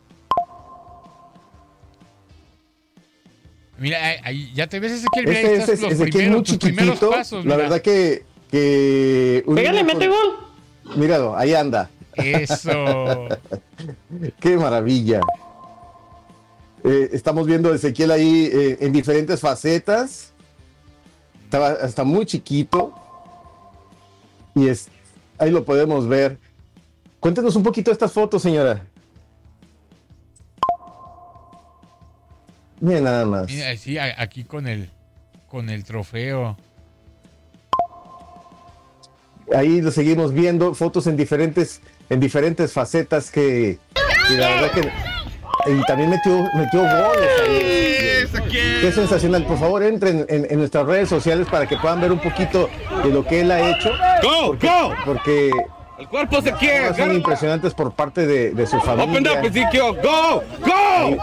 Mira, 3.79 3.99
ahí- 4.25 4.51
ya 4.55 4.67
te 4.69 4.81
ves 4.81 4.93
Ezequiel, 4.93 5.27
mira, 5.27 5.41
Este 5.41 5.73
los 5.73 5.93
Ezequiel 5.93 6.11
primeros, 6.11 6.49
muy 6.49 6.59
primeros 6.59 6.85
chiquitito. 6.95 7.11
pasos, 7.11 7.45
la 7.45 7.55
mira. 7.57 7.69
verdad 7.69 7.83
que... 7.83 8.25
que 8.51 9.43
un 9.47 9.55
Pégale, 9.55 9.85
mete 9.85 10.09
con- 10.09 10.99
Míralo, 10.99 11.37
ahí 11.37 11.53
anda. 11.55 11.91
Eso. 12.15 12.71
Qué 14.41 14.57
maravilla. 14.57 15.21
Eh, 16.85 17.11
estamos 17.13 17.47
viendo 17.47 17.71
a 17.73 17.75
Ezequiel 17.75 18.11
ahí 18.13 18.49
eh, 18.53 18.79
en 18.81 18.93
diferentes 18.93 19.41
facetas. 19.41 20.33
Estaba 21.45 21.71
hasta 21.71 22.05
muy 22.05 22.25
chiquito. 22.25 22.95
Y 24.55 24.69
es, 24.69 24.89
ahí 25.39 25.51
lo 25.51 25.65
podemos 25.65 26.07
ver. 26.09 26.39
Cuéntenos 27.21 27.57
un 27.57 27.63
poquito 27.65 27.91
de 27.91 27.95
estas 27.95 28.13
fotos, 28.13 28.41
señora. 28.43 28.87
Mira 32.87 33.01
nada 33.01 33.27
más. 33.27 33.47
Mira, 33.49 33.77
sí, 33.77 33.99
aquí 33.99 34.45
con 34.45 34.69
el 34.69 34.89
con 35.49 35.71
el 35.71 35.83
trofeo. 35.83 36.57
Ahí 39.55 39.81
lo 39.81 39.91
seguimos 39.91 40.33
viendo, 40.33 40.73
fotos 40.75 41.09
en 41.09 41.17
diferentes, 41.17 41.81
en 42.11 42.21
diferentes 42.21 42.73
facetas 42.73 43.31
que, 43.33 43.79
que 44.29 44.35
la 44.37 44.49
verdad 44.51 44.71
que 44.73 45.73
y 45.73 45.83
también 45.83 46.11
metió, 46.11 46.45
metió 46.55 46.81
goles 46.83 47.31
ahí. 47.43 48.53
Qué 48.81 48.93
sensacional. 48.95 49.45
Por 49.47 49.59
favor, 49.59 49.83
entren 49.83 50.25
en, 50.29 50.47
en 50.49 50.59
nuestras 50.61 50.87
redes 50.87 51.09
sociales 51.09 51.49
para 51.51 51.67
que 51.67 51.77
puedan 51.79 52.01
ver 52.01 52.13
un 52.13 52.21
poquito 52.21 52.71
de 53.03 53.11
lo 53.11 53.25
que 53.25 53.41
él 53.41 53.51
ha 53.51 53.71
hecho. 53.71 53.91
porque, 54.23 54.71
Porque 55.05 55.51
El 55.99 56.07
cuerpo 56.07 56.41
se 56.41 56.53
quiere. 56.53 56.95
son 56.95 57.13
impresionantes 57.17 57.75
por 57.75 57.93
parte 57.95 58.27
de, 58.29 58.53
de 58.53 58.67
su 58.67 58.81
familia. 58.81 59.11
Open 59.11 59.27
up, 59.27 59.45
Ezekiel. 59.45 59.97
Go, 60.03 60.43
go. 60.61 61.17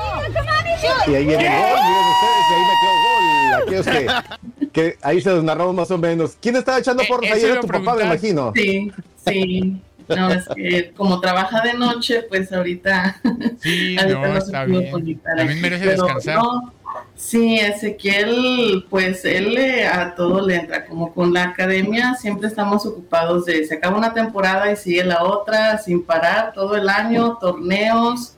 Y 1.07 1.15
ahí 1.15 1.25
viene 1.25 1.45
el 1.45 1.51
gol, 1.51 1.79
miren 1.83 2.05
ustedes, 2.13 2.45
y 2.49 2.53
ahí 2.53 2.63
metió 2.69 2.89
gol. 3.03 3.61
Aquellos 3.61 3.85
que, 3.87 4.67
que 4.71 4.97
ahí 5.01 5.21
se 5.21 5.29
los 5.31 5.43
narramos 5.43 5.75
más 5.75 5.91
o 5.91 5.97
menos. 5.97 6.37
¿Quién 6.41 6.55
estaba 6.55 6.79
echando 6.79 7.03
porras 7.07 7.31
eso 7.31 7.45
ahí? 7.45 7.51
Era 7.51 7.61
tu 7.61 7.67
papá, 7.67 7.95
me 7.95 8.03
imagino. 8.05 8.51
Sí, 8.55 8.91
sí. 9.25 9.81
No, 10.09 10.29
es 10.31 10.45
que 10.53 10.91
como 10.91 11.21
trabaja 11.21 11.61
de 11.61 11.73
noche, 11.75 12.23
pues 12.27 12.51
ahorita, 12.51 13.21
Sí, 13.61 13.95
ahorita 13.99 14.27
no, 14.27 14.33
se 14.33 14.45
está 14.47 14.65
pudo 14.65 14.99
bien. 14.99 15.19
También 15.21 15.61
merece 15.61 15.85
pero 15.85 16.03
descansar. 16.03 16.35
no, 16.35 16.73
sí, 17.15 17.57
Ezequiel, 17.57 18.85
pues 18.89 19.23
él 19.23 19.53
le- 19.53 19.87
a 19.87 20.13
todo 20.15 20.45
le 20.45 20.55
entra, 20.55 20.85
como 20.85 21.13
con 21.13 21.33
la 21.33 21.43
academia 21.43 22.15
siempre 22.15 22.47
estamos 22.49 22.85
ocupados 22.85 23.45
de, 23.45 23.65
se 23.65 23.75
acaba 23.75 23.97
una 23.97 24.13
temporada 24.13 24.69
y 24.71 24.75
sigue 24.75 25.03
la 25.05 25.23
otra 25.23 25.77
sin 25.77 26.03
parar 26.03 26.51
todo 26.53 26.75
el 26.75 26.89
año, 26.89 27.37
torneos, 27.39 28.35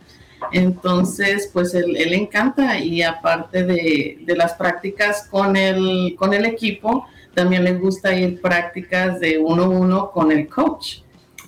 entonces 0.51 1.49
pues 1.51 1.73
él, 1.73 1.95
él 1.97 2.13
encanta 2.13 2.77
y 2.79 3.01
aparte 3.01 3.63
de, 3.63 4.19
de 4.21 4.35
las 4.35 4.53
prácticas 4.53 5.27
con 5.29 5.55
el, 5.55 6.15
con 6.17 6.33
el 6.33 6.45
equipo, 6.45 7.07
también 7.33 7.63
le 7.63 7.73
gusta 7.73 8.15
ir 8.15 8.41
prácticas 8.41 9.19
de 9.19 9.37
uno 9.37 9.63
a 9.63 9.69
uno 9.69 10.11
con 10.11 10.31
el 10.31 10.47
coach. 10.47 10.99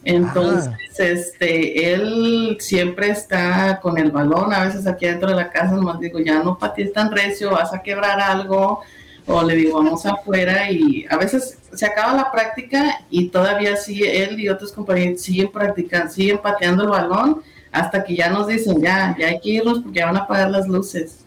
Entonces, 0.03 0.71
este, 0.99 1.93
él 1.93 2.57
siempre 2.61 3.09
está 3.09 3.79
con 3.81 3.97
el 3.97 4.11
balón, 4.11 4.53
a 4.53 4.63
veces 4.63 4.87
aquí 4.87 5.05
dentro 5.05 5.29
de 5.29 5.35
la 5.35 5.49
casa, 5.49 5.73
nomás 5.73 5.99
digo, 5.99 6.19
ya 6.19 6.41
no 6.41 6.57
patees 6.57 6.93
tan 6.93 7.11
recio, 7.11 7.51
vas 7.51 7.73
a 7.73 7.81
quebrar 7.81 8.21
algo, 8.21 8.81
o 9.25 9.43
le 9.43 9.55
digo, 9.55 9.83
vamos 9.83 10.05
afuera, 10.05 10.71
y 10.71 11.05
a 11.09 11.17
veces 11.17 11.57
se 11.73 11.85
acaba 11.85 12.13
la 12.13 12.31
práctica 12.31 13.01
y 13.09 13.27
todavía 13.27 13.75
sigue, 13.75 14.23
él 14.23 14.39
y 14.39 14.47
otros 14.47 14.71
compañeros 14.71 15.21
siguen 15.21 15.51
practicando, 15.51 16.09
siguen 16.13 16.37
pateando 16.37 16.83
el 16.83 16.89
balón, 16.89 17.41
hasta 17.71 18.03
que 18.03 18.15
ya 18.15 18.29
nos 18.29 18.47
dicen, 18.47 18.81
ya, 18.81 19.15
ya 19.19 19.27
hay 19.27 19.39
que 19.39 19.49
irnos 19.49 19.79
porque 19.79 19.99
ya 19.99 20.05
van 20.07 20.17
a 20.17 20.21
apagar 20.21 20.49
las 20.51 20.67
luces. 20.67 21.19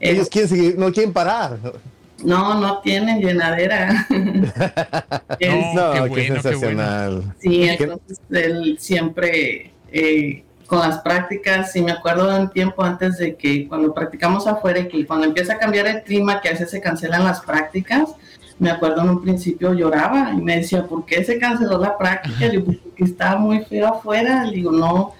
Ellos 0.00 0.28
quieren 0.28 0.48
seguir, 0.48 0.78
no 0.78 0.92
quieren 0.92 1.12
parar. 1.12 1.58
No, 2.22 2.60
no 2.60 2.78
tienen 2.78 3.20
llenadera. 3.20 4.06
Es- 5.38 5.74
no, 5.74 5.92
qué 5.92 5.94
qué, 5.94 6.00
bueno, 6.00 6.14
qué 6.14 6.24
sensacional. 6.32 7.34
Sí, 7.40 7.60
¿Qué- 7.76 7.84
entonces 7.84 8.20
él 8.30 8.76
siempre 8.78 9.72
eh, 9.92 10.44
con 10.66 10.78
las 10.80 10.98
prácticas, 11.00 11.74
y 11.76 11.82
me 11.82 11.92
acuerdo 11.92 12.30
de 12.32 12.40
un 12.40 12.50
tiempo 12.50 12.82
antes 12.82 13.18
de 13.18 13.36
que 13.36 13.68
cuando 13.68 13.92
practicamos 13.92 14.46
afuera 14.46 14.80
y 14.80 14.88
que 14.88 15.06
cuando 15.06 15.26
empieza 15.26 15.54
a 15.54 15.58
cambiar 15.58 15.86
el 15.86 16.02
clima, 16.02 16.40
que 16.40 16.48
a 16.48 16.52
veces 16.52 16.70
se 16.70 16.80
cancelan 16.80 17.24
las 17.24 17.40
prácticas, 17.42 18.10
me 18.58 18.70
acuerdo 18.70 19.02
en 19.02 19.10
un 19.10 19.22
principio 19.22 19.74
lloraba 19.74 20.30
y 20.32 20.36
me 20.40 20.56
decía, 20.56 20.86
¿por 20.86 21.04
qué 21.04 21.24
se 21.24 21.38
canceló 21.38 21.76
la 21.78 21.98
práctica? 21.98 22.46
Le 22.46 22.50
digo, 22.58 22.72
porque 22.82 23.04
estaba 23.04 23.36
muy 23.36 23.60
feo 23.64 23.88
afuera. 23.88 24.44
Le 24.44 24.52
digo, 24.56 24.70
no, 24.72 25.12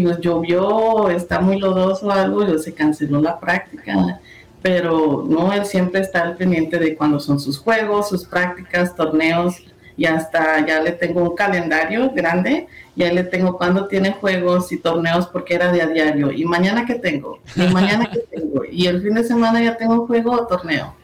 digo, 0.00 0.18
llovió, 0.18 1.10
está 1.10 1.40
muy 1.40 1.58
lodoso 1.58 2.10
algo, 2.10 2.42
y 2.42 2.58
se 2.58 2.74
canceló 2.74 3.20
la 3.20 3.38
práctica. 3.38 4.20
Pero 4.62 5.24
no, 5.28 5.52
él 5.52 5.66
siempre 5.66 6.00
está 6.00 6.22
al 6.22 6.36
pendiente 6.36 6.78
de 6.78 6.96
cuando 6.96 7.20
son 7.20 7.38
sus 7.38 7.58
juegos, 7.58 8.08
sus 8.08 8.24
prácticas, 8.24 8.96
torneos, 8.96 9.56
y 9.96 10.06
hasta 10.06 10.66
ya 10.66 10.80
le 10.80 10.92
tengo 10.92 11.22
un 11.22 11.36
calendario 11.36 12.10
grande, 12.12 12.66
ya 12.96 13.12
le 13.12 13.22
tengo 13.24 13.56
cuando 13.56 13.86
tiene 13.86 14.12
juegos 14.12 14.72
y 14.72 14.78
torneos 14.78 15.26
porque 15.28 15.54
era 15.54 15.70
de 15.70 15.82
a 15.82 15.86
diario, 15.86 16.32
y 16.32 16.44
mañana 16.44 16.84
que 16.84 16.94
tengo, 16.94 17.40
y 17.54 17.62
mañana 17.72 18.10
que 18.10 18.20
tengo, 18.20 18.64
y 18.64 18.86
el 18.86 19.02
fin 19.02 19.14
de 19.14 19.24
semana 19.24 19.62
ya 19.62 19.76
tengo 19.76 20.06
juego 20.06 20.32
o 20.32 20.46
torneo. 20.46 20.94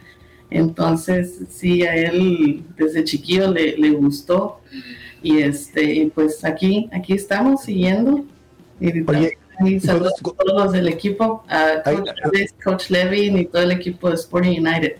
Entonces, 0.50 1.38
sí, 1.50 1.82
a 1.82 1.94
él 1.94 2.64
desde 2.76 3.04
chiquillo 3.04 3.52
le, 3.52 3.76
le 3.76 3.90
gustó, 3.90 4.60
y 5.22 5.38
este, 5.38 5.84
y 5.84 6.06
pues 6.06 6.44
aquí, 6.44 6.88
aquí 6.92 7.12
estamos 7.12 7.62
siguiendo. 7.62 8.24
Y 8.80 9.02
Oye, 9.06 9.80
saludos 9.80 10.14
a 10.18 10.22
todos 10.22 10.64
los 10.64 10.72
del 10.72 10.88
equipo, 10.88 11.44
a 11.48 11.82
Coach, 11.84 12.08
Coach 12.64 12.90
Levin 12.90 13.38
y 13.38 13.44
todo 13.44 13.62
el 13.62 13.72
equipo 13.72 14.08
de 14.08 14.14
Sporting 14.14 14.58
United. 14.60 14.96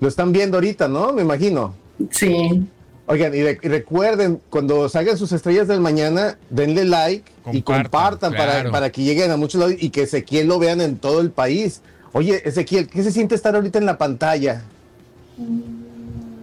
Lo 0.00 0.08
están 0.08 0.32
viendo 0.32 0.56
ahorita, 0.56 0.88
¿no? 0.88 1.12
Me 1.12 1.22
imagino. 1.22 1.74
Sí. 2.10 2.64
Oigan, 3.06 3.34
y, 3.34 3.42
re- 3.42 3.58
y 3.62 3.68
recuerden, 3.68 4.40
cuando 4.50 4.88
salgan 4.88 5.16
sus 5.16 5.30
estrellas 5.32 5.68
del 5.68 5.80
mañana, 5.80 6.38
denle 6.48 6.84
like 6.84 7.30
y 7.52 7.62
compartan 7.62 8.32
para, 8.32 8.52
claro. 8.52 8.70
para 8.72 8.90
que 8.90 9.02
lleguen 9.02 9.30
a 9.30 9.36
muchos 9.36 9.60
lados 9.60 9.74
y 9.78 9.90
que 9.90 10.02
Ezequiel 10.02 10.46
lo 10.48 10.58
vean 10.58 10.80
en 10.80 10.96
todo 10.96 11.20
el 11.20 11.30
país. 11.30 11.80
Oye, 12.12 12.40
Ezequiel, 12.44 12.88
¿qué 12.88 13.02
se 13.02 13.12
siente 13.12 13.34
estar 13.34 13.54
ahorita 13.54 13.78
en 13.78 13.86
la 13.86 13.98
pantalla? 13.98 14.62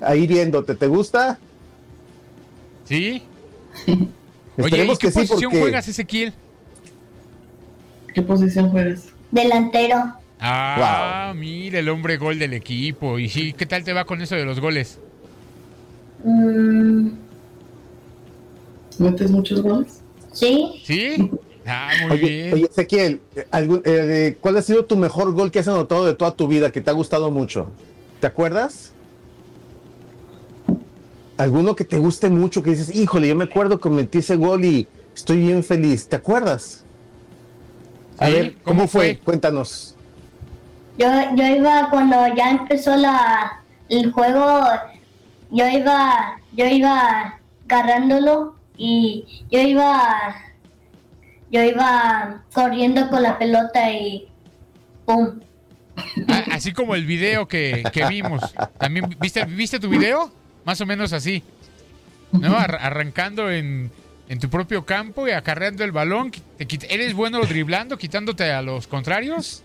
Ahí 0.02 0.28
viéndote, 0.28 0.76
¿te 0.76 0.88
gusta? 0.88 1.40
¿Sí? 2.86 3.24
Oye, 3.88 3.98
¿y 4.58 4.62
Esperemos 4.66 5.00
qué 5.00 5.08
que 5.08 5.12
sí, 5.12 5.20
posición 5.20 5.52
porque- 5.52 5.60
juegas, 5.62 5.88
Ezequiel? 5.88 6.34
¿Qué 8.18 8.24
posición 8.24 8.72
juegas? 8.72 9.10
Delantero. 9.30 9.98
Ah, 10.40 11.34
mira, 11.36 11.78
el 11.78 11.88
hombre 11.88 12.18
gol 12.18 12.40
del 12.40 12.54
equipo. 12.54 13.20
Y 13.20 13.30
sí, 13.30 13.54
¿qué 13.54 13.68
tal 13.68 13.84
te 13.84 13.94
va 13.94 14.06
con 14.06 14.20
eso 14.24 14.34
de 14.34 14.44
los 14.44 14.60
goles? 14.60 14.98
Mm, 16.24 17.10
¿Metes 18.98 19.30
muchos 19.30 19.62
goles? 19.62 20.02
sí. 20.34 20.82
¿Sí? 20.84 21.30
Ah, 21.64 21.92
muy 22.02 22.14
Oye, 22.14 22.28
bien. 22.28 22.54
oye, 22.56 22.66
Ezequiel, 22.72 23.22
algún- 23.52 23.84
eh, 23.86 24.36
¿cuál 24.42 24.58
ha 24.58 24.64
sido 24.64 24.84
tu 24.86 24.98
mejor 24.98 25.32
gol 25.34 25.52
que 25.52 25.60
has 25.60 25.68
anotado 25.68 26.04
de 26.08 26.16
toda 26.16 26.32
tu 26.32 26.48
vida 26.48 26.72
que 26.72 26.82
te 26.82 26.90
ha 26.90 26.94
gustado 26.94 27.30
mucho? 27.30 27.68
¿Te 28.20 28.26
acuerdas? 28.26 28.94
¿Alguno 31.38 31.76
que 31.76 31.84
te 31.86 32.00
guste 32.00 32.32
mucho 32.32 32.64
que 32.64 32.72
dices, 32.72 32.96
híjole, 32.96 33.28
yo 33.28 33.36
me 33.36 33.44
acuerdo 33.44 33.80
que 33.80 33.92
metí 33.92 34.18
ese 34.18 34.38
gol 34.38 34.66
y 34.66 34.88
estoy 35.16 35.38
bien 35.38 35.64
feliz? 35.64 36.08
¿Te 36.08 36.16
acuerdas? 36.16 36.87
A 38.20 38.26
Sí, 38.28 38.32
ver, 38.34 38.54
¿cómo, 38.64 38.64
¿cómo 38.64 38.88
fue? 38.88 39.16
fue? 39.16 39.18
Cuéntanos. 39.20 39.96
Yo, 40.98 41.08
yo 41.36 41.46
iba 41.48 41.90
cuando 41.90 42.16
ya 42.36 42.50
empezó 42.52 42.96
la, 42.96 43.62
el 43.90 44.12
juego, 44.12 44.64
yo 45.52 45.68
iba, 45.70 46.40
yo 46.54 46.66
iba 46.66 47.40
agarrándolo 47.66 48.56
y 48.78 49.44
yo 49.52 49.60
iba, 49.62 50.36
yo 51.52 51.62
iba 51.64 52.42
corriendo 52.54 53.10
con 53.10 53.22
la 53.24 53.38
pelota 53.38 53.92
y 53.92 54.28
pum. 55.06 55.40
Así 56.52 56.74
como 56.74 56.96
el 56.96 57.06
video 57.06 57.48
que, 57.48 57.84
que 57.94 58.06
vimos. 58.08 58.42
¿También 58.80 59.16
viste, 59.20 59.46
viste 59.46 59.80
tu 59.80 59.90
video? 59.90 60.32
Más 60.66 60.80
o 60.82 60.86
menos 60.86 61.14
así. 61.14 61.44
¿No? 62.32 62.56
Ar- 62.58 62.78
arrancando 62.82 63.52
en, 63.52 63.92
en 64.30 64.40
tu 64.40 64.50
propio 64.50 64.86
campo 64.86 65.28
y 65.28 65.32
acarreando 65.32 65.84
el 65.84 65.92
balón. 65.92 66.32
Te 66.32 66.94
¿Eres 66.94 67.14
bueno 67.14 67.42
driblando, 67.42 67.98
quitándote 67.98 68.52
a 68.52 68.62
los 68.62 68.88
contrarios? 68.88 69.64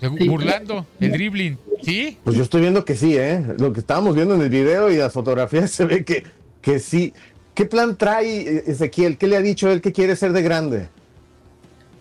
Burlando 0.00 0.86
el 1.00 1.12
dribbling. 1.12 1.58
¿Sí? 1.82 2.18
Pues 2.24 2.36
yo 2.36 2.42
estoy 2.42 2.60
viendo 2.60 2.84
que 2.84 2.96
sí, 2.96 3.16
¿eh? 3.16 3.42
Lo 3.58 3.72
que 3.72 3.80
estábamos 3.80 4.14
viendo 4.14 4.34
en 4.34 4.42
el 4.42 4.48
video 4.48 4.90
y 4.90 4.96
las 4.96 5.12
fotografías 5.12 5.70
se 5.72 5.84
ve 5.84 6.04
que, 6.04 6.24
que 6.60 6.78
sí. 6.78 7.12
¿Qué 7.54 7.66
plan 7.66 7.96
trae 7.96 8.40
eh, 8.40 8.64
Ezequiel? 8.66 9.18
¿Qué 9.18 9.26
le 9.26 9.36
ha 9.36 9.40
dicho 9.40 9.70
él 9.70 9.80
que 9.80 9.92
quiere 9.92 10.16
ser 10.16 10.32
de 10.32 10.42
grande? 10.42 10.88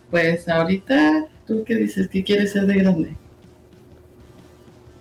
Pues 0.09 0.47
ahorita, 0.47 1.25
¿tú 1.47 1.63
qué 1.65 1.75
dices? 1.75 2.07
¿Qué 2.09 2.23
quieres 2.23 2.51
ser 2.51 2.65
de 2.65 2.75
grande? 2.75 3.15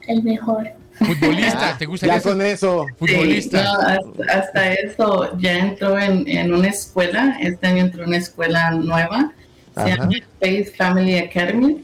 El 0.06 0.22
mejor. 0.22 0.80
Futbolista, 1.07 1.77
¿te 1.79 1.87
gusta 1.87 2.07
Ya 2.07 2.17
eso? 2.17 2.29
con 2.29 2.43
eso. 2.43 2.87
Futbolista. 2.99 3.59
Sí, 3.59 3.65
no, 3.65 3.81
hasta, 3.81 4.39
hasta 4.39 4.73
eso 4.75 5.39
ya 5.39 5.59
entró 5.59 5.99
en, 5.99 6.29
en 6.29 6.53
una 6.53 6.69
escuela, 6.69 7.39
este 7.41 7.67
año 7.67 7.85
entró 7.85 8.03
en 8.03 8.09
una 8.09 8.19
escuela 8.19 8.71
nueva, 8.73 9.33
se 9.77 9.89
llama 9.89 10.11
Faith 10.41 10.77
Family 10.77 11.19
Academy, 11.19 11.83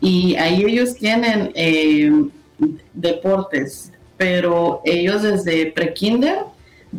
y 0.00 0.36
ahí 0.36 0.64
ellos 0.64 0.94
tienen 0.94 1.50
eh, 1.54 2.10
deportes, 2.92 3.92
pero 4.16 4.80
ellos 4.84 5.22
desde 5.22 5.66
prekinder 5.72 6.38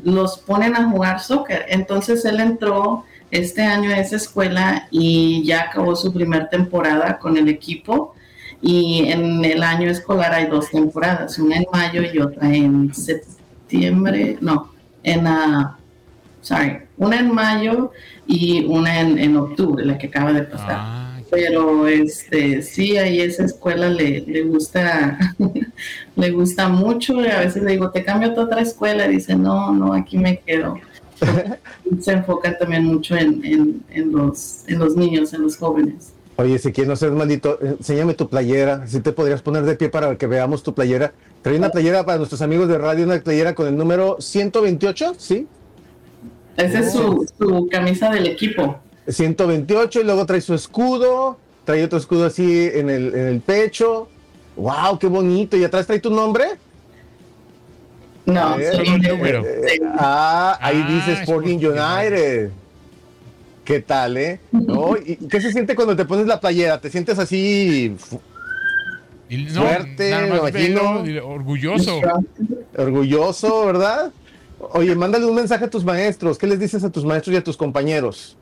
los 0.04 0.38
ponen 0.40 0.76
a 0.76 0.90
jugar 0.90 1.20
soccer. 1.20 1.66
Entonces 1.70 2.26
él 2.26 2.40
entró 2.40 3.06
este 3.32 3.62
año 3.62 3.92
a 3.92 4.00
esa 4.00 4.16
escuela 4.16 4.88
y 4.92 5.44
ya 5.46 5.62
acabó 5.64 5.96
su 5.96 6.14
primera 6.14 6.50
temporada 6.50 7.20
con 7.20 7.38
el 7.38 7.48
equipo. 7.48 8.16
Y 8.62 9.10
en 9.10 9.44
el 9.46 9.64
año 9.64 9.90
escolar 9.90 10.34
hay 10.34 10.48
dos 10.48 10.70
temporadas, 10.70 11.40
una 11.40 11.58
en 11.58 11.66
mayo 11.72 12.02
y 12.14 12.20
otra 12.20 12.54
en 12.54 12.94
septiembre, 12.94 14.38
no, 14.42 14.72
en, 15.04 15.26
ah, 15.28 15.78
sorry, 16.42 16.80
una 16.98 17.20
en 17.20 17.34
mayo 17.34 17.92
y 18.28 18.66
una 18.66 19.00
en, 19.00 19.18
en 19.18 19.38
octubre, 19.38 19.86
la 19.86 19.98
que 19.98 20.08
acaba 20.08 20.34
de 20.34 20.44
pasar. 20.44 20.78
Ah, 20.78 21.20
Pero 21.32 21.88
este 21.88 22.62
sí, 22.62 22.98
ahí 22.98 23.22
esa 23.22 23.46
escuela 23.46 23.90
le, 23.90 24.22
le 24.22 24.44
gusta, 24.44 25.18
le 26.16 26.32
gusta 26.32 26.68
mucho. 26.68 27.22
Y 27.22 27.28
a 27.28 27.40
veces 27.40 27.64
le 27.64 27.72
digo, 27.72 27.92
te 27.92 28.04
cambio 28.04 28.32
a 28.32 28.44
otra 28.44 28.62
escuela. 28.62 29.08
Y 29.08 29.16
dice, 29.16 29.36
no, 29.36 29.72
no, 29.72 29.94
aquí 29.94 30.18
me 30.18 30.40
quedo. 30.40 30.80
Se 32.02 32.12
enfocan 32.12 32.58
también 32.60 32.86
mucho 32.86 33.16
en, 33.16 33.44
en, 33.46 33.84
en 33.90 34.12
los, 34.12 34.64
en 34.68 34.80
los 34.80 34.96
niños, 34.96 35.34
en 35.34 35.44
los 35.44 35.58
jóvenes. 35.58 36.14
Oye, 36.40 36.56
Ezequiel, 36.56 36.88
no 36.88 36.96
seas 36.96 37.12
maldito. 37.12 37.60
Enséñame 37.62 38.14
tu 38.14 38.30
playera. 38.30 38.88
Si 38.88 39.02
te 39.02 39.12
podrías 39.12 39.42
poner 39.42 39.64
de 39.64 39.76
pie 39.76 39.90
para 39.90 40.16
que 40.18 40.26
veamos 40.26 40.64
tu 40.64 40.74
playera. 40.74 41.12
Trae 41.42 41.58
una 41.58 41.70
playera 41.70 42.06
para 42.06 42.18
nuestros 42.18 42.42
amigos 42.42 42.70
de 42.70 42.78
radio, 42.78 43.04
una 43.04 43.20
playera 43.20 43.54
con 43.54 43.68
el 43.68 43.76
número 43.76 44.16
128, 44.22 45.16
¿sí? 45.18 45.48
Esa 46.56 46.80
es 46.80 46.94
su, 46.94 47.28
su 47.38 47.68
camisa 47.70 48.10
del 48.10 48.28
equipo. 48.28 48.80
128 49.06 50.00
y 50.00 50.04
luego 50.06 50.26
trae 50.26 50.40
su 50.40 50.54
escudo, 50.54 51.38
trae 51.66 51.84
otro 51.84 52.00
escudo 52.00 52.26
así 52.28 52.70
en 52.74 52.90
el, 52.90 53.14
en 53.16 53.28
el 53.28 53.42
pecho. 53.42 54.08
¡Wow! 54.56 54.98
¡Qué 54.98 55.08
bonito! 55.08 55.58
¿Y 55.58 55.66
atrás 55.66 55.88
trae 55.88 56.00
tu 56.00 56.10
nombre? 56.10 56.46
No, 58.26 58.58
Eh, 58.58 58.72
solo 58.72 58.94
un 58.96 59.02
número. 59.02 59.44
eh, 59.46 59.80
ah, 59.98 60.58
ahí 60.62 60.84
Ah, 60.86 60.90
dice 60.90 61.22
Sporting 61.24 61.58
United. 61.58 62.52
¿Qué 63.70 63.82
tal, 63.82 64.18
eh? 64.18 64.40
¿No? 64.52 64.98
¿Y 65.06 65.12
y 65.22 65.28
qué 65.28 65.40
se 65.40 65.52
siente 65.52 65.76
cuando 65.76 65.96
te 65.96 66.04
pones 66.04 66.26
la 66.26 66.40
playera? 66.40 66.82
¿Te 66.82 66.90
sientes 66.90 67.20
así 67.20 67.96
fu- 68.00 68.20
Y 69.30 69.44
no, 69.44 69.62
Fuerte, 69.62 70.10
imagino. 70.10 71.04
velo, 71.04 71.28
orgulloso. 71.30 72.02
orgulloso, 72.76 73.68
verdad? 73.68 74.12
Oye, 74.72 74.96
mándale 74.96 75.26
un 75.28 75.36
mensaje 75.36 75.66
a 75.66 75.70
tus 75.70 75.86
maestros. 75.86 76.40
¿Qué 76.40 76.48
les 76.48 76.60
dices 76.60 76.84
a 76.84 76.90
tus 76.90 77.06
maestros 77.06 77.36
y 77.36 77.38
a 77.38 77.44
tus 77.44 77.56
compañeros? 77.58 78.36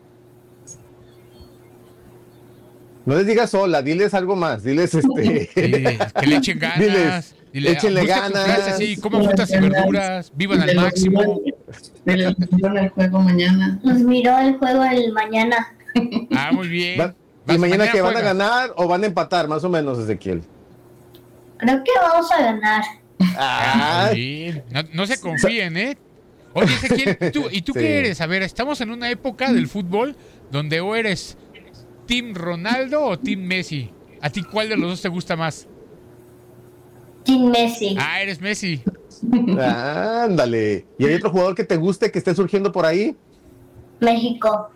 No 3.06 3.18
les 3.18 3.28
digas 3.28 3.54
hola, 3.54 3.82
diles 3.82 4.14
algo 4.14 4.38
más. 4.38 4.64
Diles 4.64 4.94
este. 4.94 5.42
Sí, 5.44 5.50
que 5.54 6.26
le 6.26 6.36
echen 6.38 6.58
ganas. 6.60 6.80
Diles, 6.80 7.36
Dile, 7.58 7.72
Échenle 7.72 8.06
ganas. 8.06 8.48
así, 8.68 8.98
coman 8.98 9.24
frutas 9.26 9.50
y 9.52 9.58
verduras, 9.58 10.32
vivan 10.36 10.62
al 10.62 10.76
máximo. 10.76 11.42
De 12.06 12.18
los 12.18 12.36
vieron 12.52 12.78
el 12.78 12.90
juego 12.90 13.20
mañana. 13.22 13.80
Nos 13.84 13.98
miró 14.00 14.38
el 14.40 14.58
juego 14.58 14.84
el 14.84 15.12
mañana. 15.12 15.74
Ah, 16.36 16.52
muy 16.52 16.68
bien. 16.68 17.00
Va- 17.00 17.16
¿Y 17.52 17.58
mañana 17.58 17.90
que 17.92 18.00
van 18.02 18.16
a 18.16 18.22
ganar 18.22 18.74
o 18.76 18.88
van 18.88 19.02
a 19.04 19.08
empatar, 19.08 19.48
más 19.48 19.64
o 19.64 19.70
menos, 19.70 19.98
Ezequiel? 19.98 20.44
Creo 21.58 21.84
que 21.84 21.92
vamos 22.00 22.32
a 22.32 22.42
ganar. 22.44 22.84
Ah. 23.38 24.12
No, 24.72 24.82
no 24.94 25.08
se 25.08 25.20
confíen, 25.20 25.78
¿eh? 25.78 25.98
Oye, 26.54 26.72
Ezequiel, 26.74 27.18
¿tú, 27.34 27.46
¿y 27.52 27.62
tú 27.64 27.72
Sí. 27.74 27.80
qué 27.80 28.00
eres? 28.00 28.22
A 28.22 28.28
ver, 28.28 28.44
estamos 28.44 28.80
en 28.82 28.92
una 28.92 29.10
época 29.10 29.52
del 29.52 29.68
fútbol 29.68 30.16
donde 30.52 30.80
o 30.80 30.96
eres 30.96 31.38
Team 32.06 32.36
Ronaldo 32.36 33.02
o 33.04 33.18
Team 33.18 33.40
Messi. 33.42 33.90
¿A 34.22 34.30
ti 34.30 34.44
cuál 34.44 34.70
de 34.70 34.78
los 34.78 34.90
dos 34.92 35.02
te 35.02 35.10
gusta 35.10 35.36
más? 35.36 35.68
Team 37.28 37.52
Messi. 37.52 37.96
Ah, 38.00 38.22
eres 38.22 38.40
Messi. 38.42 38.82
Ándale. 39.60 40.86
¿Y 40.98 41.06
hay 41.06 41.14
otro 41.16 41.30
jugador 41.30 41.56
que 41.56 41.64
te 41.66 41.76
guste 41.76 42.10
que 42.12 42.20
esté 42.20 42.34
surgiendo 42.34 42.72
por 42.72 42.86
ahí? 42.86 43.16
México. 44.00 44.70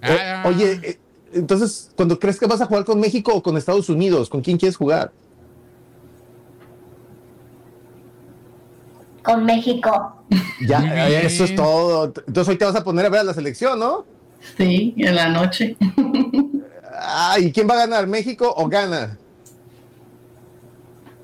Ah. 0.00 0.44
O- 0.46 0.48
oye, 0.50 0.78
eh, 0.82 0.98
entonces, 1.34 1.90
cuando 1.96 2.18
crees 2.18 2.38
que 2.38 2.46
vas 2.46 2.60
a 2.60 2.66
jugar 2.66 2.84
con 2.84 3.00
México 3.00 3.32
o 3.34 3.42
con 3.42 3.56
Estados 3.56 3.88
Unidos, 3.88 4.28
¿con 4.30 4.40
quién 4.40 4.56
quieres 4.56 4.76
jugar? 4.76 5.12
Con 9.22 9.44
México. 9.44 10.16
Ya, 10.66 11.08
eh, 11.08 11.26
eso 11.26 11.44
es 11.44 11.54
todo. 11.54 12.04
Entonces 12.26 12.48
hoy 12.48 12.56
te 12.56 12.64
vas 12.64 12.76
a 12.76 12.84
poner 12.84 13.06
a 13.06 13.08
ver 13.10 13.20
a 13.20 13.24
la 13.24 13.34
selección, 13.34 13.78
¿no? 13.78 14.04
Sí, 14.56 14.94
en 14.96 15.14
la 15.14 15.28
noche. 15.28 15.76
Ah, 16.92 17.36
¿y 17.38 17.52
quién 17.52 17.68
va 17.68 17.74
a 17.74 17.78
ganar? 17.86 18.06
¿México 18.06 18.52
o 18.56 18.68
gana? 18.68 19.18